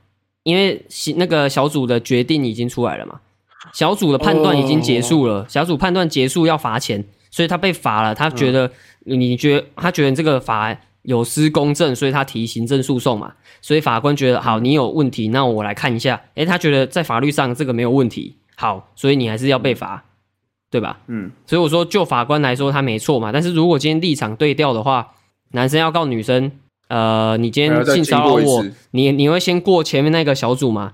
[0.43, 0.85] 因为
[1.17, 3.19] 那个小组的决定已经出来了嘛，
[3.73, 8.15] 小组的判断已经结束了，小组判断结束要罚钱，所以他被罚了。
[8.15, 8.71] 他觉得，
[9.03, 10.75] 你觉得他觉得这个罚。
[11.07, 13.33] 有失公正，所以他提行政诉讼嘛。
[13.61, 16.21] 所以法官觉得好，你有问题，那我来看一下。
[16.35, 20.03] 诶，他觉得在法律上这个没有问题，好，所以你还是要被罚，
[20.69, 20.99] 对吧？
[21.07, 21.31] 嗯。
[21.45, 23.31] 所以我说，就法官来说，他没错嘛。
[23.31, 25.13] 但是如果今天立场对调的话，
[25.51, 26.51] 男生要告女生，
[26.89, 30.91] 呃，你今天性骚扰我，你你会先过前面那个小组吗？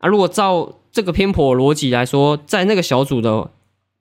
[0.00, 3.50] 啊，如果照这个偏颇逻辑来说，在那个小组的，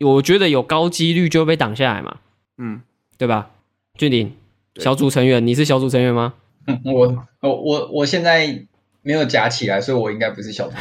[0.01, 2.17] 我觉得有高几率就会被挡下来嘛。
[2.57, 2.81] 嗯，
[3.17, 3.51] 对吧？
[3.97, 4.35] 俊鼎。
[4.77, 6.33] 小组成员，你是小组成员吗？
[6.85, 8.65] 我我我我现在
[9.01, 10.75] 没有夹起来，所以我应该不是小组。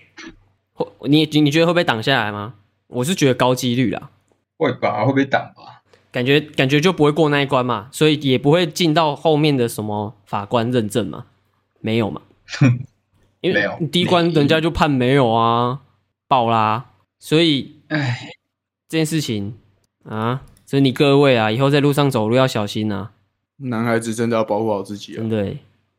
[1.08, 2.54] 你你觉得会被挡下来吗？
[2.88, 4.10] 我是觉得高几率啦。
[4.56, 5.04] 会吧？
[5.04, 5.82] 会被挡吧？
[6.10, 11.26] 感觉感觉就不会过那一关嘛，所以也不会进到后面的什么法官认证嘛？
[11.80, 12.22] 没有嘛？
[13.42, 15.80] 因为第一关人家就判没有啊，
[16.26, 16.92] 爆啦。
[17.20, 18.30] 所以，哎，
[18.88, 19.54] 这件事情
[20.04, 20.42] 啊。
[20.68, 23.12] 所以你各位啊，以后在路上走路要小心啊！
[23.56, 25.16] 男孩子真的要保护好自己啊！
[25.16, 25.38] 真的，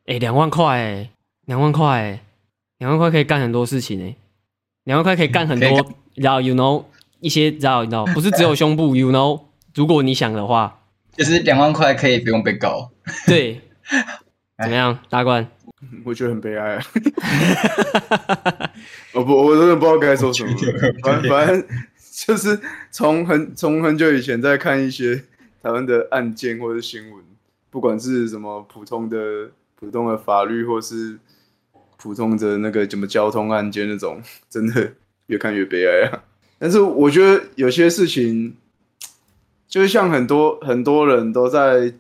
[0.06, 1.10] 哎、欸，两万块，哎，
[1.48, 2.20] 两万块，
[2.78, 4.16] 两万块可以干很多事情哎，
[4.84, 6.84] 两万块可以干很多，然后 you know
[7.20, 9.42] 一些，然后 you know 不是只有胸部，you know，
[9.74, 10.82] 如果你想的话，
[11.18, 12.92] 就是两万块可以不用被告。
[13.26, 13.60] 对，
[14.62, 15.50] 怎么样，大官？
[16.06, 16.84] 我觉得很悲哀啊！
[19.16, 20.54] 我不，我真的不知道该说什么，
[21.02, 21.66] 反反正。
[22.28, 22.60] 就是
[22.92, 25.16] 从很从很久以前在看一些
[25.64, 27.24] 台湾的案件或者新闻，
[27.70, 31.18] 不管是什么普通的普通的法律，或是
[31.98, 34.94] 普通的那个什么交通案件那种，真的
[35.28, 36.24] 越看越悲哀啊。
[36.58, 38.54] 但是我觉得有些事情，
[39.68, 41.94] 就是像很多很多人都在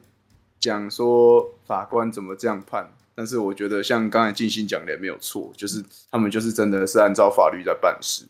[0.59, 8.25] 讲说法官怎么这样判，但是我觉得像刚才静心讲的也没有错，就是他们就是真的是按照法律在办事，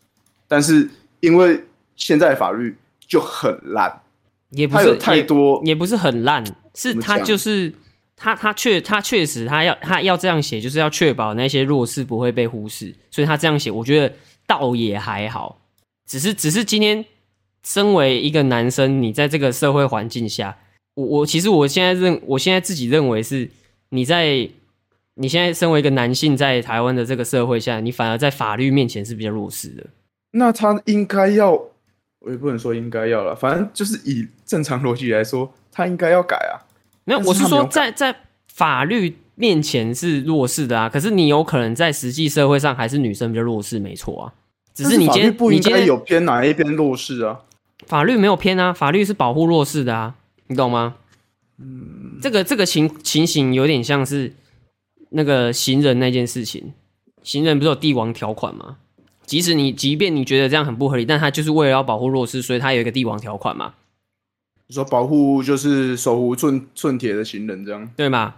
[0.47, 0.87] 但是
[1.19, 1.63] 因为。
[1.99, 2.75] 现在法律
[3.07, 4.01] 就很烂，
[4.49, 7.71] 也不是有太多也，也不是很烂，是他就是
[8.15, 14.15] 他他确他确实他要他要这样写，就是要确保那些弱势不会被忽视，所以他这样写，我觉得
[14.47, 15.59] 倒也还好。
[16.07, 17.05] 只是只是今天
[17.63, 20.57] 身为一个男生，你在这个社会环境下，
[20.95, 23.47] 我我其实我现在认我现在自己认为是
[23.89, 24.49] 你在
[25.15, 29.85] 你现在身为一个男性，在台湾的这个社会下，你反而在法律面前是比较弱势的。
[30.31, 31.59] 那他应该要，
[32.19, 36.59] 我也不能说应该要了，反正就是以正常逻辑来说，他应该要改啊。
[37.05, 38.15] 没有，我是说在在
[38.53, 40.89] 法律面前是弱势的啊。
[40.89, 44.33] 可是你有可能在实际社会上还是女生比较弱势，没错啊。
[44.73, 47.39] 只是你今天不应该有偏哪一边弱势啊？
[47.87, 50.15] 法律没有偏啊，法律是保护弱势的啊，
[50.47, 50.95] 你懂吗？
[51.57, 54.33] 嗯，这个这个情情形有点像是
[55.11, 56.73] 那个行人那件事情，
[57.23, 58.77] 行人不是有帝王条款吗？
[59.29, 63.75] 即使你即便你觉得这样很不合理，但他就是为了要保护弱势，所以他有一个帝王条款嘛。
[64.67, 68.35] 你说保护就是手无寸寸铁的行人这样，对吗？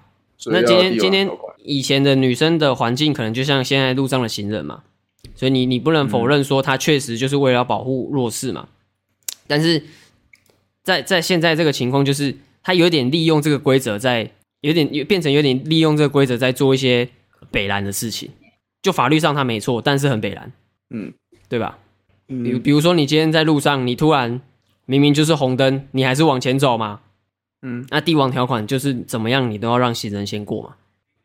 [0.48, 1.30] 那今天今天
[1.64, 4.84] 以前的女生的环境可能就像现在路上的行人嘛，
[5.36, 8.68] 所以你你不能否认说他确实就是为了要保护弱势嘛。
[9.48, 9.84] 但是
[10.84, 12.36] 在在现在这个情况就是。
[12.64, 17.10] 他有点利用这个规则，在有点变成有点利用这个规则，在做一些
[17.50, 18.30] 北蓝的事情。
[18.84, 20.52] 就法律上他没错，但是很北蓝，
[20.92, 21.14] 嗯，
[21.50, 21.80] 对吧？
[22.28, 24.40] 嗯，比比如说你今天在路上，你突然
[24.86, 27.00] 明明就是红灯，你还是往前走嘛，
[27.62, 30.76] 嗯，那帝王条款就是怎么样，你都要让行人先过嘛，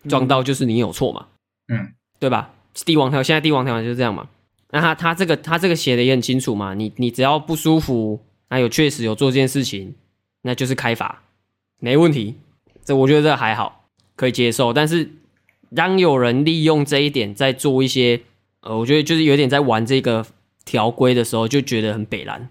[0.08, 1.26] 撞到就是你有错嘛，
[1.68, 2.50] 嗯，对吧？
[2.84, 4.28] 帝王条现在帝王条款就是这样嘛。
[4.70, 9.94] 那他他这个他这个写的也很清楚嘛，你你只要不舒服，那有确实有做这件事情，
[10.42, 11.22] 那就是开罚。
[11.78, 12.34] 没问题，
[12.84, 14.72] 这我觉得这还好，可以接受。
[14.72, 15.08] 但是
[15.74, 18.20] 当有人利用这一点在做一些，
[18.66, 20.26] 呃，我觉得就是有点在玩这个
[20.64, 22.50] 条规的时候，就觉得很北蓝，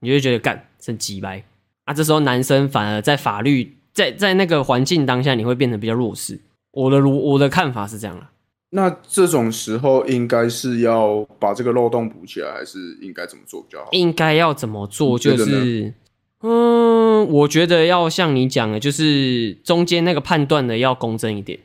[0.00, 1.42] 你就会觉得干真鸡掰
[1.86, 1.94] 啊！
[1.94, 6.38] 这时候男生反而在法律在在那个环境当下，你会变得比较弱势。
[6.72, 8.30] 我的如我的看法是这样了。
[8.70, 13.88] 那这种时候应该是要把这个漏洞补起来，还是应该怎么做比较好？
[13.92, 15.18] 应该要怎么做？
[15.18, 15.94] 就是。
[16.42, 21.60] 嗯，我觉得要像你讲的，就是中间那个判断的要公正一点。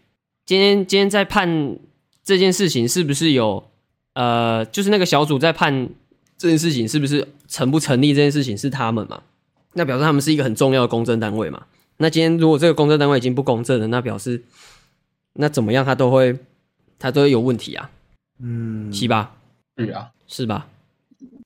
[0.46, 1.78] 今天今天在判
[2.24, 3.71] 这件事情是不是有
[4.13, 5.89] 呃，就是那个小组在判
[6.38, 9.24] 这件事情是不是成不成立这件事情是他们嘛？
[9.74, 11.63] 那表示他们是一个很重要的公正单位嘛？
[11.97, 14.43] 那今天如果这个公正单位已经不公正了，那表示
[15.34, 16.38] 那怎么样他都会
[17.00, 17.89] 他都会有问题啊？
[18.41, 19.36] 嗯，是吧？
[19.76, 20.67] 对啊，是吧？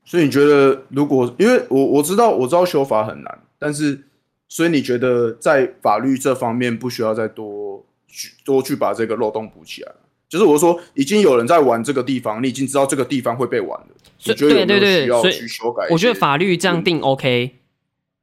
[0.05, 4.01] 所以你觉得，如果因为我我知道我知道修法很难，但是
[4.47, 9.91] 所以你觉得在法律这方面不需要再多去多去把这个漏洞补起来？
[10.35, 13.87] 就是我说已经有人在玩这个地方，你已经知道这个地方会被玩了，
[14.19, 15.87] 所以对对对，需要去修改？
[15.89, 17.55] 我觉得法律这样定 OK。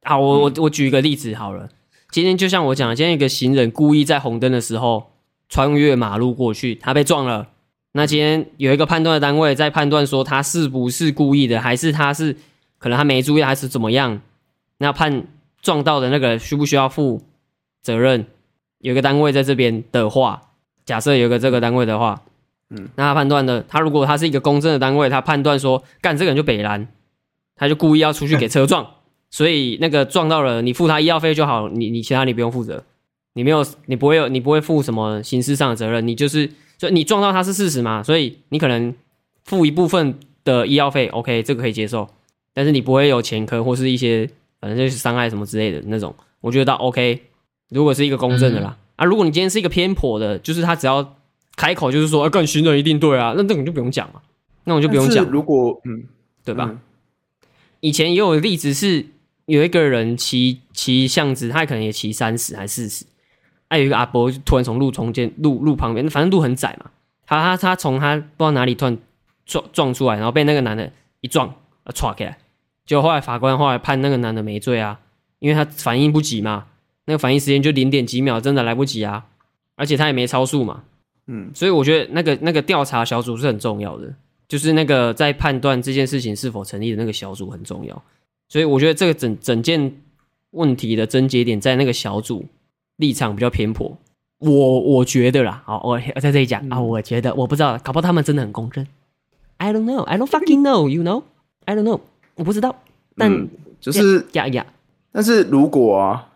[0.03, 1.71] 好，我我我举一个例子好了，
[2.11, 5.13] 今天就像我讲，今天一个行人故意在红灯的时候
[5.49, 7.49] 穿越马路过去，他被撞了。
[7.93, 12.37] 那今天有一个判断的单位在判断说他是不是故意的，还是他是
[12.77, 14.21] 可能他没注意，还是怎么样？
[14.77, 15.29] 那判
[15.63, 17.23] 撞到的那个需不需要负
[17.81, 18.27] 责任？
[18.81, 20.43] 有一个单位在这边的话，
[20.85, 22.23] 假设有个这个单位的话，
[22.71, 26.89] 嗯，那他判断的，他如果他是一个公正的单位，他判断说干这个人就北蓝，
[27.57, 28.87] 他就故意要出去给车撞，
[29.31, 32.85] 所以那个撞到了你付他医药费就好，你你其他你不用负责，
[33.35, 36.51] 你没有你不会有你不会负什么刑事上的责任，你就是。
[36.79, 38.93] 所以你撞到他是事实嘛，所以你可能
[39.45, 42.09] 付一部分的医药费，OK，这个可以接受，
[42.53, 44.29] 但是你不会有前科或是一些
[44.61, 47.23] 反正就是伤害什么之类的那种，我觉得倒 OK。
[47.69, 51.17] 如果是一个公正的啦，嗯、啊，如果你今天是一个偏颇的，就是他只要
[51.57, 54.23] 开口就是说，更、啊、行人一定对啊，那这种就不用讲了，
[54.63, 55.25] 那我就不用讲。
[55.27, 56.05] 如果嗯，
[56.45, 56.69] 对吧？
[56.71, 56.79] 嗯、
[57.81, 59.05] 以前也有例子是
[59.47, 63.05] 有一个人骑骑巷子，他可能也骑三十还四十。
[63.69, 66.91] 还有一个阿伯突然从路中间路路旁边，反正路很窄嘛。
[67.27, 68.99] 他他他从他不知道哪里突然
[69.47, 71.49] 撞撞出来，然后被那个男的一撞，
[71.85, 72.39] 啊，唰起来。
[72.85, 75.01] 结果后来法官后来判那个男的没罪啊，
[75.39, 76.67] 因为他反应不及嘛，
[77.13, 79.27] 那个反应时间就零点几秒，真的来不及啊。
[79.77, 80.83] 而且他也没超速嘛，
[81.27, 81.51] 嗯。
[81.55, 84.15] 所以我觉得那个那个调查小组是很重要的，
[84.49, 88.03] 就是那个在判断这件事情是否成立的那个小组很重要。
[88.49, 89.93] 所以我觉得这个整整件
[90.53, 92.47] 问题的症结点在那个小组。
[92.99, 93.99] 立场比较偏颇，
[94.39, 98.87] 我我觉得啦，好，我我在这里讲、嗯、啊，我觉得我不知道，搞不好他们真的很公正
[99.57, 101.99] ，I don't know，I don't fucking know，you know，I don't know，
[102.37, 102.77] 我不知道，
[103.17, 103.49] 但、嗯、
[103.81, 104.65] 就是呀呀，
[105.11, 106.29] 但是如果啊，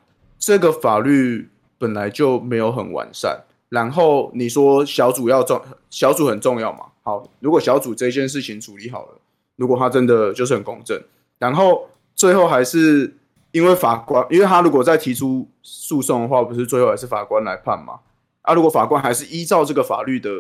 [0.46, 3.36] 这个法律本来就没有很完善，
[3.68, 9.18] 然后你说小组要重，小组很重要嘛，好，如果小组这件事情处理好了，
[9.56, 11.02] 如果他真的就是很公正，
[11.40, 13.12] 然后最后还是。
[13.52, 18.00] 因为法官，因为他如果再提出诉讼的话，不是最后还是法官来判吗？
[18.42, 20.30] 啊，如果法官还是依照这个法律的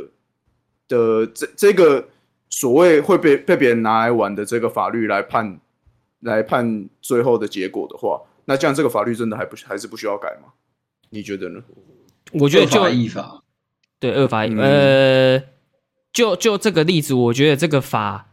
[0.86, 2.06] 的这这个
[2.50, 5.58] 所谓会被被别人拿来玩的这个法律来判
[6.20, 10.54] 来判最后的结果的话，那这样这个法律真的还不还是不需要改吗？
[11.10, 11.60] 你觉得呢？
[12.32, 13.42] 我觉得就一法，
[14.00, 14.52] 对，二法一。
[14.52, 15.42] 嗯呃，
[16.12, 18.28] 就就这个例子，我觉得这个法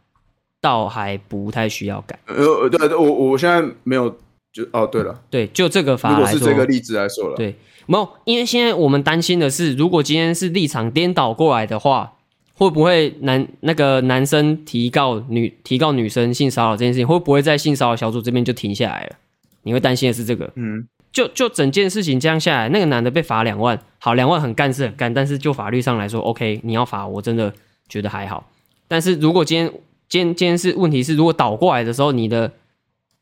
[0.59, 2.17] 倒还不太需要改。
[2.25, 4.09] 呃，对对，我我现在没有
[4.51, 7.55] 就哦，对了，对，就这个法如果来说，是这个例子来说了，对，
[7.85, 12.13] 没有，因为现在我们担心的是，如果今天是立场颠倒过来的话，
[12.55, 19.15] 会不会男那个男生提告女提告女生性骚扰这件事情，会不会在性骚扰小组这边就停下来了？
[19.63, 20.51] 你会担心的是这个。
[20.55, 27.53] 嗯，就就整件事情这样下来，那个男的被罚两万，好，两万很干是很干，但是就法律上来说，OK，你要罚我真的
[27.89, 28.49] 觉得还好。
[28.87, 29.73] 但是如果今天
[30.07, 32.51] 今天今天是问题是，如果倒过来的时候，你的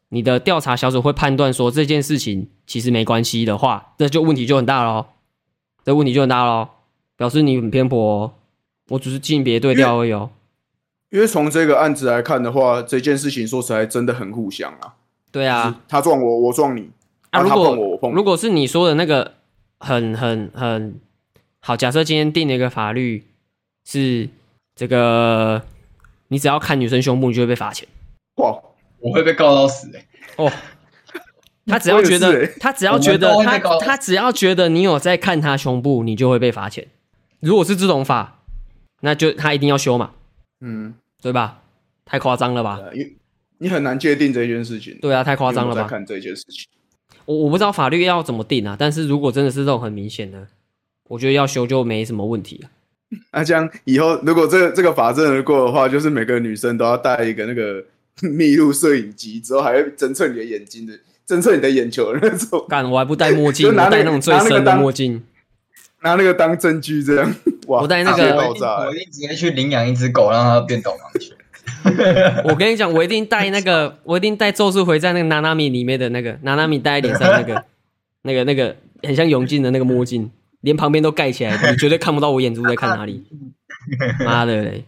[0.10, 5.06] 你的调查小组会判断说这件事情其实没关系的话，那就问题就很大喽，
[5.86, 6.68] 这问题就很大喽，
[7.16, 8.34] 表示你很偏颇哦。
[8.90, 10.32] 我只是性别对调而已哦。
[11.12, 14.96] 因为从这个案子来看的话，这件事情说实在真的很互相啊。
[15.32, 16.90] 对啊，他撞我，我撞你。
[17.30, 19.36] 啊，啊、如果我，碰如果是你说的那个
[19.80, 21.00] 很很很
[21.62, 23.24] 好，假设今天定了一个法律
[23.86, 24.28] 是
[24.76, 25.64] 这个，
[26.28, 27.88] 你只要看女生胸部，你就会被罚钱。
[28.36, 28.58] 哇，
[29.00, 30.44] 我会被告到死哎、欸！
[30.44, 30.52] 哦，
[31.66, 36.88] 他只要觉得，他只要觉得他他只要觉得你有在看他胸部，你就会被罚钱。
[37.40, 38.40] 如果是这种法，
[39.02, 40.12] 那就他一定要修嘛，
[40.60, 41.60] 嗯，对吧？
[42.04, 42.80] 太夸张了吧？
[42.84, 43.16] 呃因
[43.62, 44.98] 你很难界定这件事情。
[45.00, 45.88] 对啊，太夸张了吧？
[45.88, 46.68] 看这件事情，
[47.26, 50.48] 我我不知道法律要怎么定啊，但是如果真的是这种很明显的，
[51.08, 52.66] 我觉得要修就没什么问题啊。
[53.32, 57.84] 那这样以后如果这个、这个法真的过的话，就是每个女生都要带一个那个
[58.28, 60.94] 密录摄影机，之后还会侦测你的眼睛的，
[61.28, 62.66] 侦测你的眼球的那种。
[62.68, 65.22] 干，我还不戴墨镜， 就拿那个我戴那种最深的墨镜。
[66.04, 67.36] 拿那个当证据，这样
[67.68, 67.82] 哇！
[67.82, 68.56] 我戴那个我
[68.96, 71.38] 一定直接去领养一只狗，让它变导盲犬。
[72.46, 77.66] 我跟你讲，我一定带那个，我一定带《咒术回战》那个娜娜米里面的那个娜娜米戴在脸上那个，
[78.24, 83.24] 那个那个很像泳镜的那个墨镜，连旁边都盖起来，你绝对看不到我眼珠在看哪里。
[84.26, 84.84] 妈的嘞，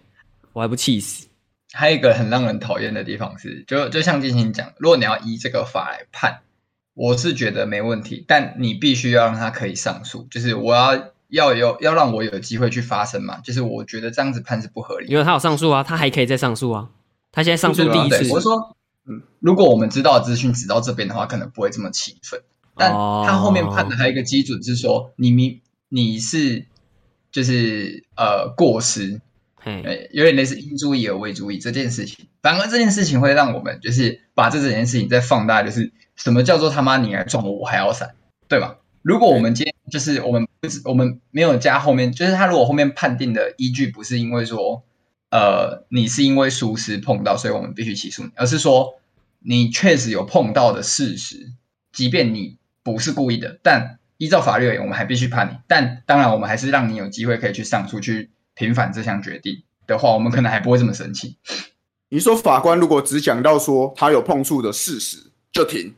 [0.53, 1.27] 我还不气死！
[1.73, 6.41] 还有一个很让人讨厌的地方是，就就像进行讲，如果你要依这个法来判，
[6.93, 16.89] 我是觉得没问题，但你必须要让他可以上诉，就是我要要有要让我有机会去发声嘛，就是我觉得这样子判是不合理的，因为他有上诉啊，他还可以再上诉啊，
[17.31, 18.19] 他现在上诉第一次。
[18.19, 18.77] 对我说，
[19.07, 22.39] 嗯，如果我们知道资讯只到这边的话，可能不会这么气愤，
[22.77, 26.67] 但他后面判的还有一个基准是说，你明你是
[27.31, 29.19] 就是呃过失。
[29.55, 38.13] 嘿，有点类似应注意而未注意这件事情，反而这件事情会让我们就是把这整件事情再放大，就是什么叫做他妈你来撞我，我还要闪，
[38.49, 38.75] 对吧？
[39.01, 44.83] 如果我们今天就是我们不我们没有加后面，就是他如果后面判定的依据不是因为说，
[45.31, 48.99] 呃，你是因为疏失碰到，所以我们必须起诉你，而是说
[49.39, 51.51] 你确实有碰到的事实，
[51.91, 55.57] 即便你不是故意的，但依照法律而言，我们还必须判你。
[55.67, 58.29] 但当然，我们还是让你有机会可以去上诉去。
[58.55, 61.37] 平反这项决定的话，我们可能还不会这么生气。
[62.09, 65.91] 你说法官如果只讲到说他有碰触的事实就停，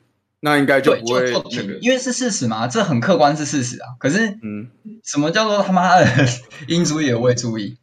[0.46, 3.96] 那应该就不会、那个、因为是事实嘛，这很客观是事实啊。
[3.98, 4.70] 可是，嗯，
[5.04, 6.06] 什么叫做他妈的
[6.70, 7.78] 应注意而未注意？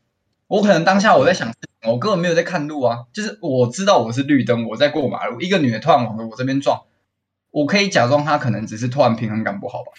[0.47, 1.53] 我可能当下我在想，
[1.85, 6.83] 我根本没有在看路啊，就是我知道我是绿灯，我在过马路，一个女的突然往我这边撞，
[7.51, 9.91] 我可以假装她可能只是突然平衡感不好吧？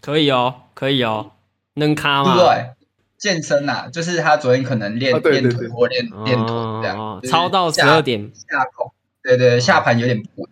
[0.00, 1.32] 可以哦，可以哦，
[1.74, 2.34] 能卡吗？
[2.34, 2.70] 对对？
[3.18, 10.51] 健身呐、啊，就是他昨天可能练练、啊、腿或练练臀这样，哦、操到十二点下口，对对，下盘有点不稳的，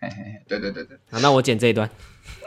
[0.00, 0.96] 嘿嘿嘿，对对对对。
[1.10, 1.88] 好，那我剪这一段。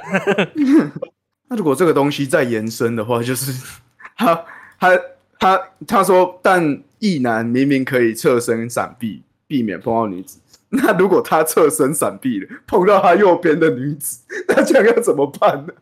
[1.50, 3.52] 那如果这个东西再延伸的话，就是
[4.18, 4.45] 他
[4.80, 5.00] 他
[5.39, 10.39] 他他说，但异男明明可以侧身闪避，避免碰到女子。
[10.72, 15.74] 那如果他侧身闪避了，碰到他右边的女子，那这样要怎么办呢？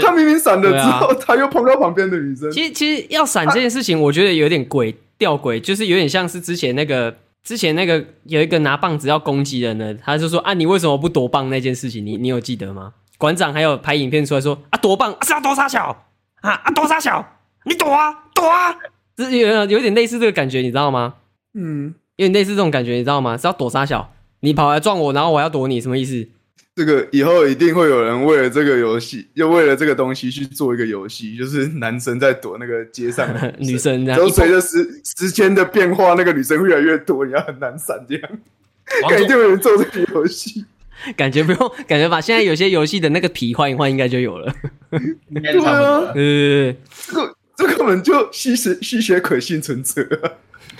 [0.00, 2.50] 他明明闪了之后，啊、他又碰到旁边的女生。
[2.50, 7.16] 其实，其实要闪这件事情，我觉得有点鬼吊诡，就是有点像是之前那个，
[7.46, 12.94] 之前那个有一个拿棒子要攻击人的，他就说啊，你为什么不夺棒那件事情，你你有记得吗？
[13.18, 16.06] 馆长还有拍影片出来说啊，夺棒啊是要夺杀小
[16.40, 17.24] 啊啊夺杀小，
[17.64, 18.74] 你躲啊躲啊，
[19.14, 21.14] 这有有点类似这个感觉，你知道吗？
[21.54, 23.38] 嗯，有点类似这种感觉，你知道吗？
[23.38, 26.28] 是要躲杀小，你跑来撞我，然后我要躲你，什么意思？
[26.76, 38.30] 这个以后一定会有人为了这个游戏，又为了这个东西去做一个游戏，就是男生在躲那个街上的 女生，然后随着时时间的变化，那个女生越来越多，你要很难闪这样。
[39.08, 40.66] 感觉有人做这个游戏，
[41.16, 44.54] 感觉不用，感觉把现在有些游戏的那个皮换一换，应该就有了。
[44.90, 46.74] 对啊，呃，
[47.06, 50.04] 这个这根本就吸血吸血鬼幸存者，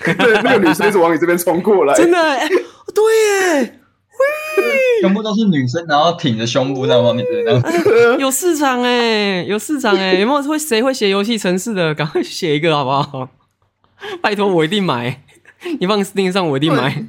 [0.03, 2.47] 对，那个女生一直往你这边冲过来，真的，哎，
[2.93, 3.79] 对耶。
[5.01, 7.61] 全部都是女生，然后挺着胸部在往你这样。
[8.19, 11.93] 有市场哎，有市场哎，有没有会谁会写游戏城市的？
[11.95, 13.29] 赶快写一个好不好？
[14.21, 15.23] 拜托，我一定买。
[15.79, 17.05] 你放 Steam 上，我一定买。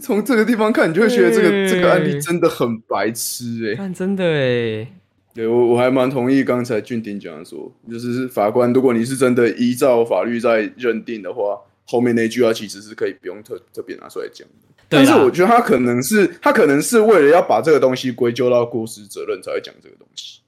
[0.00, 3.76] 从这个地方看，你就会觉得这个这个案例真的很白痴哎。
[3.76, 4.86] 看，真的哎。
[5.34, 14.77] 对我我还蛮同意刚才俊廷讲的说，就是法官，如果你是真的依照法律在认定的话，后面那句话其实是可以不用特特别拿出来讲的。
[14.88, 20.40] 但是我觉得他可能是他可能是为了要把这个东西归咎到过失责任才会讲这个东西。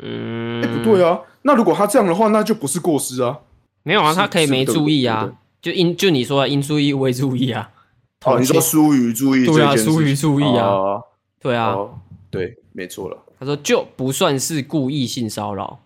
[0.00, 3.38] 嗯，哎、欸，不对啊，那如果他这样的话，那就不是过失啊。
[3.84, 5.32] 没有啊，他可以没注意啊，
[5.62, 7.70] 就因就你说的因注意未注意啊。
[8.24, 11.04] 哦，你说疏于注意，对啊，疏于注意啊，哦、
[11.40, 13.18] 对啊、哦，对，没错了。
[13.38, 15.80] 他说就不算是故意性骚扰，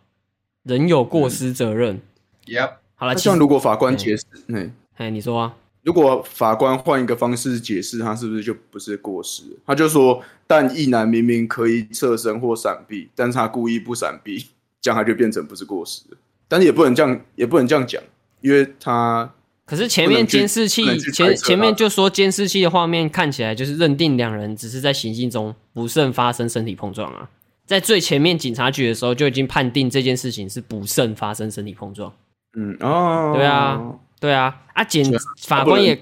[0.63, 2.01] 人有过失责任。
[2.47, 9.43] Yep，好了，像如果法官解释，哎，哎，你说啊，如果法官换一个方式解释，他是不是就不是过失？
[9.67, 14.47] 他就说，但一男明明可以侧身或闪避，但是他故意不闪避，
[14.81, 16.03] 这样他就变成不是过失。
[16.49, 18.03] 但是也不能这样，也不能这样讲，
[18.41, 19.33] 因为他。
[19.67, 27.29] 可是前面监视器前前面就说监视器的画面看起来就是认定两人只是在行进中不慎发生身体碰撞啊，
[27.67, 32.11] 在最前面警察局的时候就已经判定这件事情是不慎发生身体碰撞。
[32.57, 33.79] 嗯哦，对啊，
[34.21, 35.05] 对啊，啊检
[35.47, 35.99] 法官也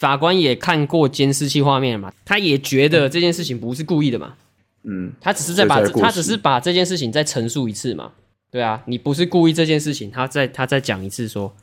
[0.00, 4.34] 法官也看过监视器画面嘛，他也觉得这件事情不是故意的嘛。
[4.82, 8.12] 嗯，他只是在把他只是把这件事情再陈述一次嘛。
[8.50, 11.54] 对啊，你不是故意这件事情，他再他再讲一次说。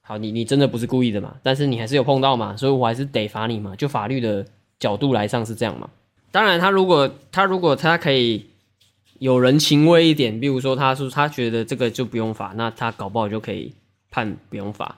[0.00, 1.34] 好，你你真的不是故意的嘛？
[1.42, 3.76] 但是你还是有碰到嘛，所以我还是得罚你嘛。
[3.76, 4.46] 就法律的
[4.78, 5.90] 角度来上是这样嘛。
[6.30, 8.46] 当然，他如果他如果他可以
[9.18, 13.74] 有人情味一点，比如说他说他觉得这个就不用罚，那他搞不好就可以
[14.10, 14.96] 判不用罚。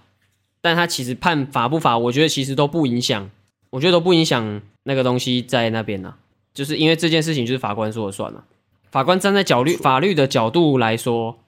[0.61, 3.31] 但他其实判罚不罚，我觉得其实都不影响，
[3.71, 6.19] 我觉得都不影响那个东西在那边呢、啊。
[6.53, 8.45] 就是因为这件事情就是法官说了算了，
[8.91, 11.39] 法官站在角律法律的角度来说。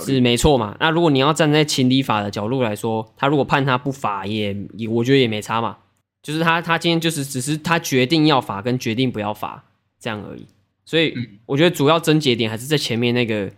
[0.00, 0.76] 是没错嘛？
[0.80, 5.76] 那如果你要站在情理法的角度来说，他如果判他不罚，也也我觉得也没差嘛。
[6.24, 9.62] 就是他他今天就是只是他决定要罚跟决定不要罚
[10.00, 10.44] 这样而已。
[10.84, 11.14] 所以
[11.46, 13.48] 我觉得主要症结点还是在前面那个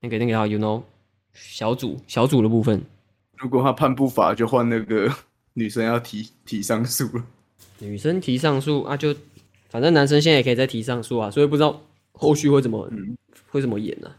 [0.00, 0.82] 那个那个叫 you know
[1.32, 2.84] 小组小组的部分。
[3.44, 5.06] 如果他判不罚，就换那个
[5.52, 7.22] 女生要提提上诉了。
[7.78, 9.14] 女生提上诉啊，就
[9.68, 11.78] 反正男生现在也可以再提上诉啊，所以不知道
[12.12, 13.14] 后续会怎么、嗯、
[13.50, 14.16] 会怎么演呢、啊？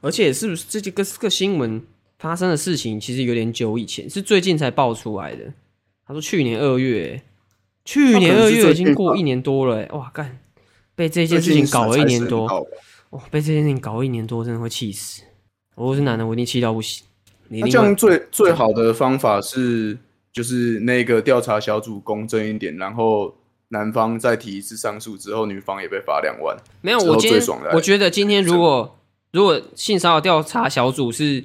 [0.00, 1.82] 而且是不是这几个这个新闻
[2.20, 5.52] 发生的事情，其实有点久以前，是最近才爆出来的。
[6.06, 7.20] 他说去年二月，
[7.84, 10.38] 去年二月已经过一年多了，哇干！
[10.94, 12.46] 被这件事情搞了一年多，
[13.10, 13.22] 哇！
[13.30, 15.22] 被这件事情搞了一年多，真的会气死。
[15.74, 17.04] 我是男的，我一定气到不行。
[17.48, 19.98] 那这样最最好的方法是，
[20.32, 23.34] 就是那个调查小组公正一点，然后
[23.68, 26.56] 男方再提一次上诉之后，女方也被罚两万。
[26.80, 27.42] 没有，我今天
[27.72, 28.94] 我觉得今天如果。
[29.30, 31.44] 如果性骚扰调查小组是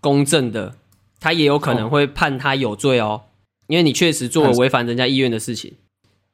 [0.00, 0.74] 公正的，
[1.20, 3.22] 他也有可能会判他有罪哦，
[3.68, 5.74] 因为你确实做了违反人家意愿的事情。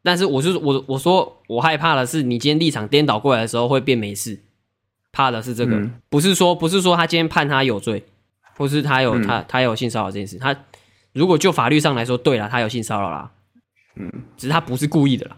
[0.02, 4.40] 但是我是我我说我害怕的是，你今天立场颠倒过来的时候会变没事，
[5.12, 8.02] 怕的是这个，不是说不是说他今天判他有罪，
[8.56, 10.56] 或是他有他他有性骚扰这件事，他
[11.12, 13.30] 如果就法律上来说，对了，他有性骚扰啦，
[13.96, 15.36] 嗯，只是他不是故意的啦，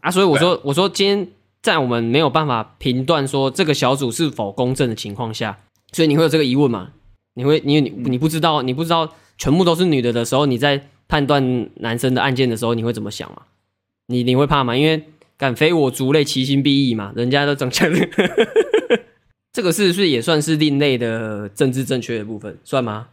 [0.00, 1.28] 啊，所以我说我说今天。
[1.62, 5.58] 在我们没有办法评断说这个小组是否公正的情况下，
[5.92, 6.92] 所以你会有这个疑问吗？
[7.34, 9.06] 你会，因为你你不知道，你不知道
[9.36, 13.42] 全部都是女的的时候，你在判断男生的案件的时候，你会怎么想吗？
[14.06, 14.74] 你你会怕吗？
[14.74, 15.04] 因为
[15.36, 18.08] 敢非我族类，其心必异嘛，人家都长这样。
[19.52, 22.58] 这个是不是也算是另类的政治正确的部分？
[22.64, 23.08] 算吗？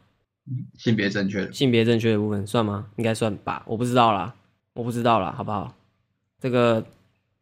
[0.78, 2.88] 性别正确，性别正确的部分算吗？
[2.96, 4.34] 应该算吧，我不知道啦，
[4.74, 5.74] 我不知道啦，好不好？
[6.40, 6.86] 这个。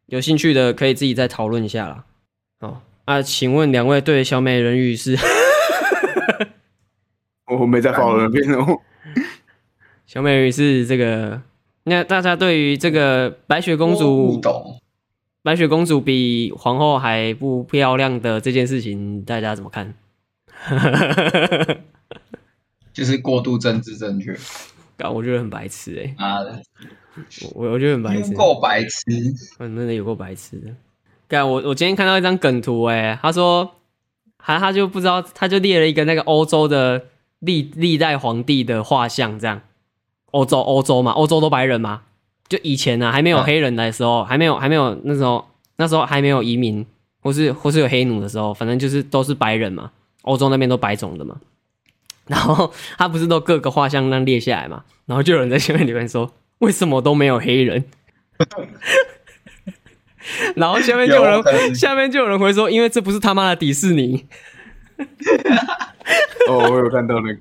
[0.08, 2.04] 有兴趣的可以自己再讨论一下啦。
[2.60, 5.18] 哦，啊，请问两位对小美人鱼是？
[7.50, 8.82] 我没在讨论片哦。
[10.06, 11.42] 小美人鱼是这个，
[11.82, 14.40] 那大家对于这个白雪公主，
[15.46, 19.94] 白雪公主比皇后还不漂亮的这件事情，大家怎么看？
[22.92, 24.36] 就是过度政治正确，
[24.98, 26.24] 搞我觉得很白痴哎、欸。
[26.26, 26.40] 啊。
[27.54, 29.04] 我我觉得很白痴，够白痴，
[29.60, 30.74] 真的有够白痴的。
[31.28, 33.76] 干我我今天看到一张梗图，哎，他说，
[34.38, 37.04] 他他就不知道，他就列了一个那个欧洲的
[37.38, 39.62] 历历代皇帝的画像，这样。
[40.32, 42.02] 欧洲欧洲嘛，欧洲都白人嘛。
[42.48, 46.84] 就以前呢、啊，还没有黑人来的时候，还没有还没有那时候那时候还没有移民，
[47.20, 49.90] 或是或是有黑奴的时候，反正就是都是白人嘛。
[50.22, 51.36] 欧洲那边都白种的嘛。
[52.26, 54.82] 然后他不是都各个画像那样列下来嘛？
[55.06, 56.32] 然后就有人在下面留言说。
[56.58, 57.84] 为什么都没有黑人？
[60.56, 64.26] 然后下面就有人有下面就有人回说，因为这不是他妈的迪士尼。
[66.48, 67.40] 哦，我有看到那个，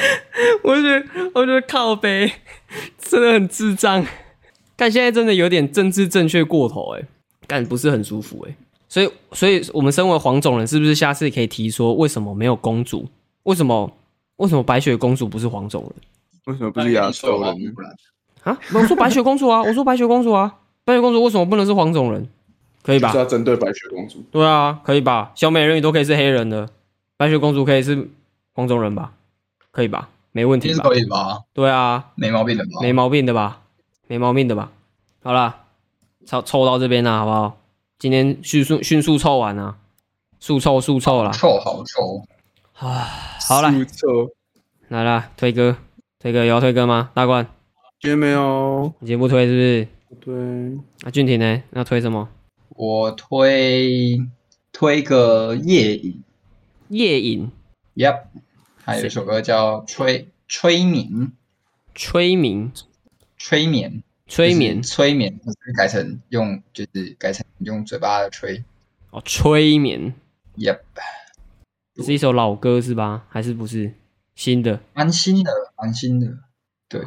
[0.62, 2.30] 我觉得我觉得靠背
[2.98, 4.04] 真的很智障，
[4.76, 7.02] 但现在真的有点政治正确过头哎，
[7.46, 8.54] 干不是很舒服哎。
[8.88, 13.08] 所以，所以我们身为黄种人，是不是下次可以提说，为什么没有公主？
[13.42, 13.90] 为什么
[14.36, 15.92] 为什么白雪公主不是黄种人？
[16.46, 17.54] 为什么不是亚洲人？
[18.44, 22.28] 啊，我说白雪公主啊，我说白雪公主啊，白雪公主为什么不能是黄种人？
[22.82, 23.10] 可以吧？
[23.10, 24.24] 是要针对白雪公主？
[24.30, 25.32] 对啊，可以吧？
[25.34, 26.68] 小美人鱼都可以是黑人的，
[27.16, 28.08] 白雪公主可以是
[28.54, 29.12] 黄种人吧？
[29.76, 30.08] 可以吧？
[30.32, 30.88] 没问题吧？
[30.88, 31.42] 可以吧？
[31.52, 32.70] 对啊，没毛病的吧？
[32.80, 33.60] 没毛病的吧？
[34.06, 34.72] 没毛病的吧？
[35.22, 35.66] 好啦，
[36.24, 37.58] 抽抽到这边了，好不好？
[37.98, 39.76] 今天迅速迅速凑完啊，
[40.40, 42.22] 速凑速凑啦，凑好凑
[42.72, 43.06] 啊！
[43.46, 43.70] 好了，
[44.88, 45.76] 来啦，推哥，
[46.20, 47.10] 推哥有要推歌吗？
[47.12, 47.46] 大冠，
[48.00, 49.88] 今天没有，你今天不推是不是？
[50.24, 50.78] 对。
[51.06, 51.62] 啊，俊廷呢？
[51.72, 52.26] 要推什么？
[52.70, 54.18] 我推
[54.72, 56.22] 推个夜影，
[56.88, 57.50] 夜影
[57.96, 58.20] ，Yep，
[58.86, 61.32] 还有一首歌叫催催眠，
[61.92, 62.70] 催眠，
[63.36, 64.04] 催眠。
[64.28, 68.62] 催眠，催眠，就是改成用，就是改成用嘴巴的吹。
[69.10, 70.14] 哦，催眠
[70.56, 70.80] ，Yep，
[72.04, 73.26] 是一首老歌是吧？
[73.28, 73.92] 还是不是
[74.36, 74.80] 新的？
[74.94, 76.38] 蛮新的，蛮新的。
[76.88, 77.02] 对，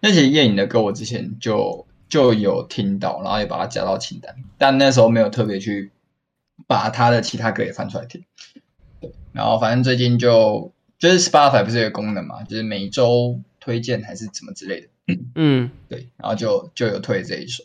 [0.00, 5.90] 那些夜影的歌我之前就就有听到，然后也把它加到清单，但那时候没有特别去
[6.66, 8.24] 把他的其他歌也翻出来听。
[9.00, 14.88] 对，然后反正最近就就是 Spotify 不是有个功能嘛，就是每周推荐还是怎么之类的。
[15.34, 17.64] 嗯，对，然后就就有推这一首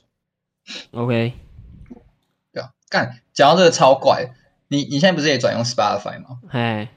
[0.92, 1.34] ，OK，
[2.54, 4.34] 对啊，干，讲到这个超怪，
[4.70, 6.40] 你你现在不是也转用 Spotify 吗？
[6.50, 6.90] 哎，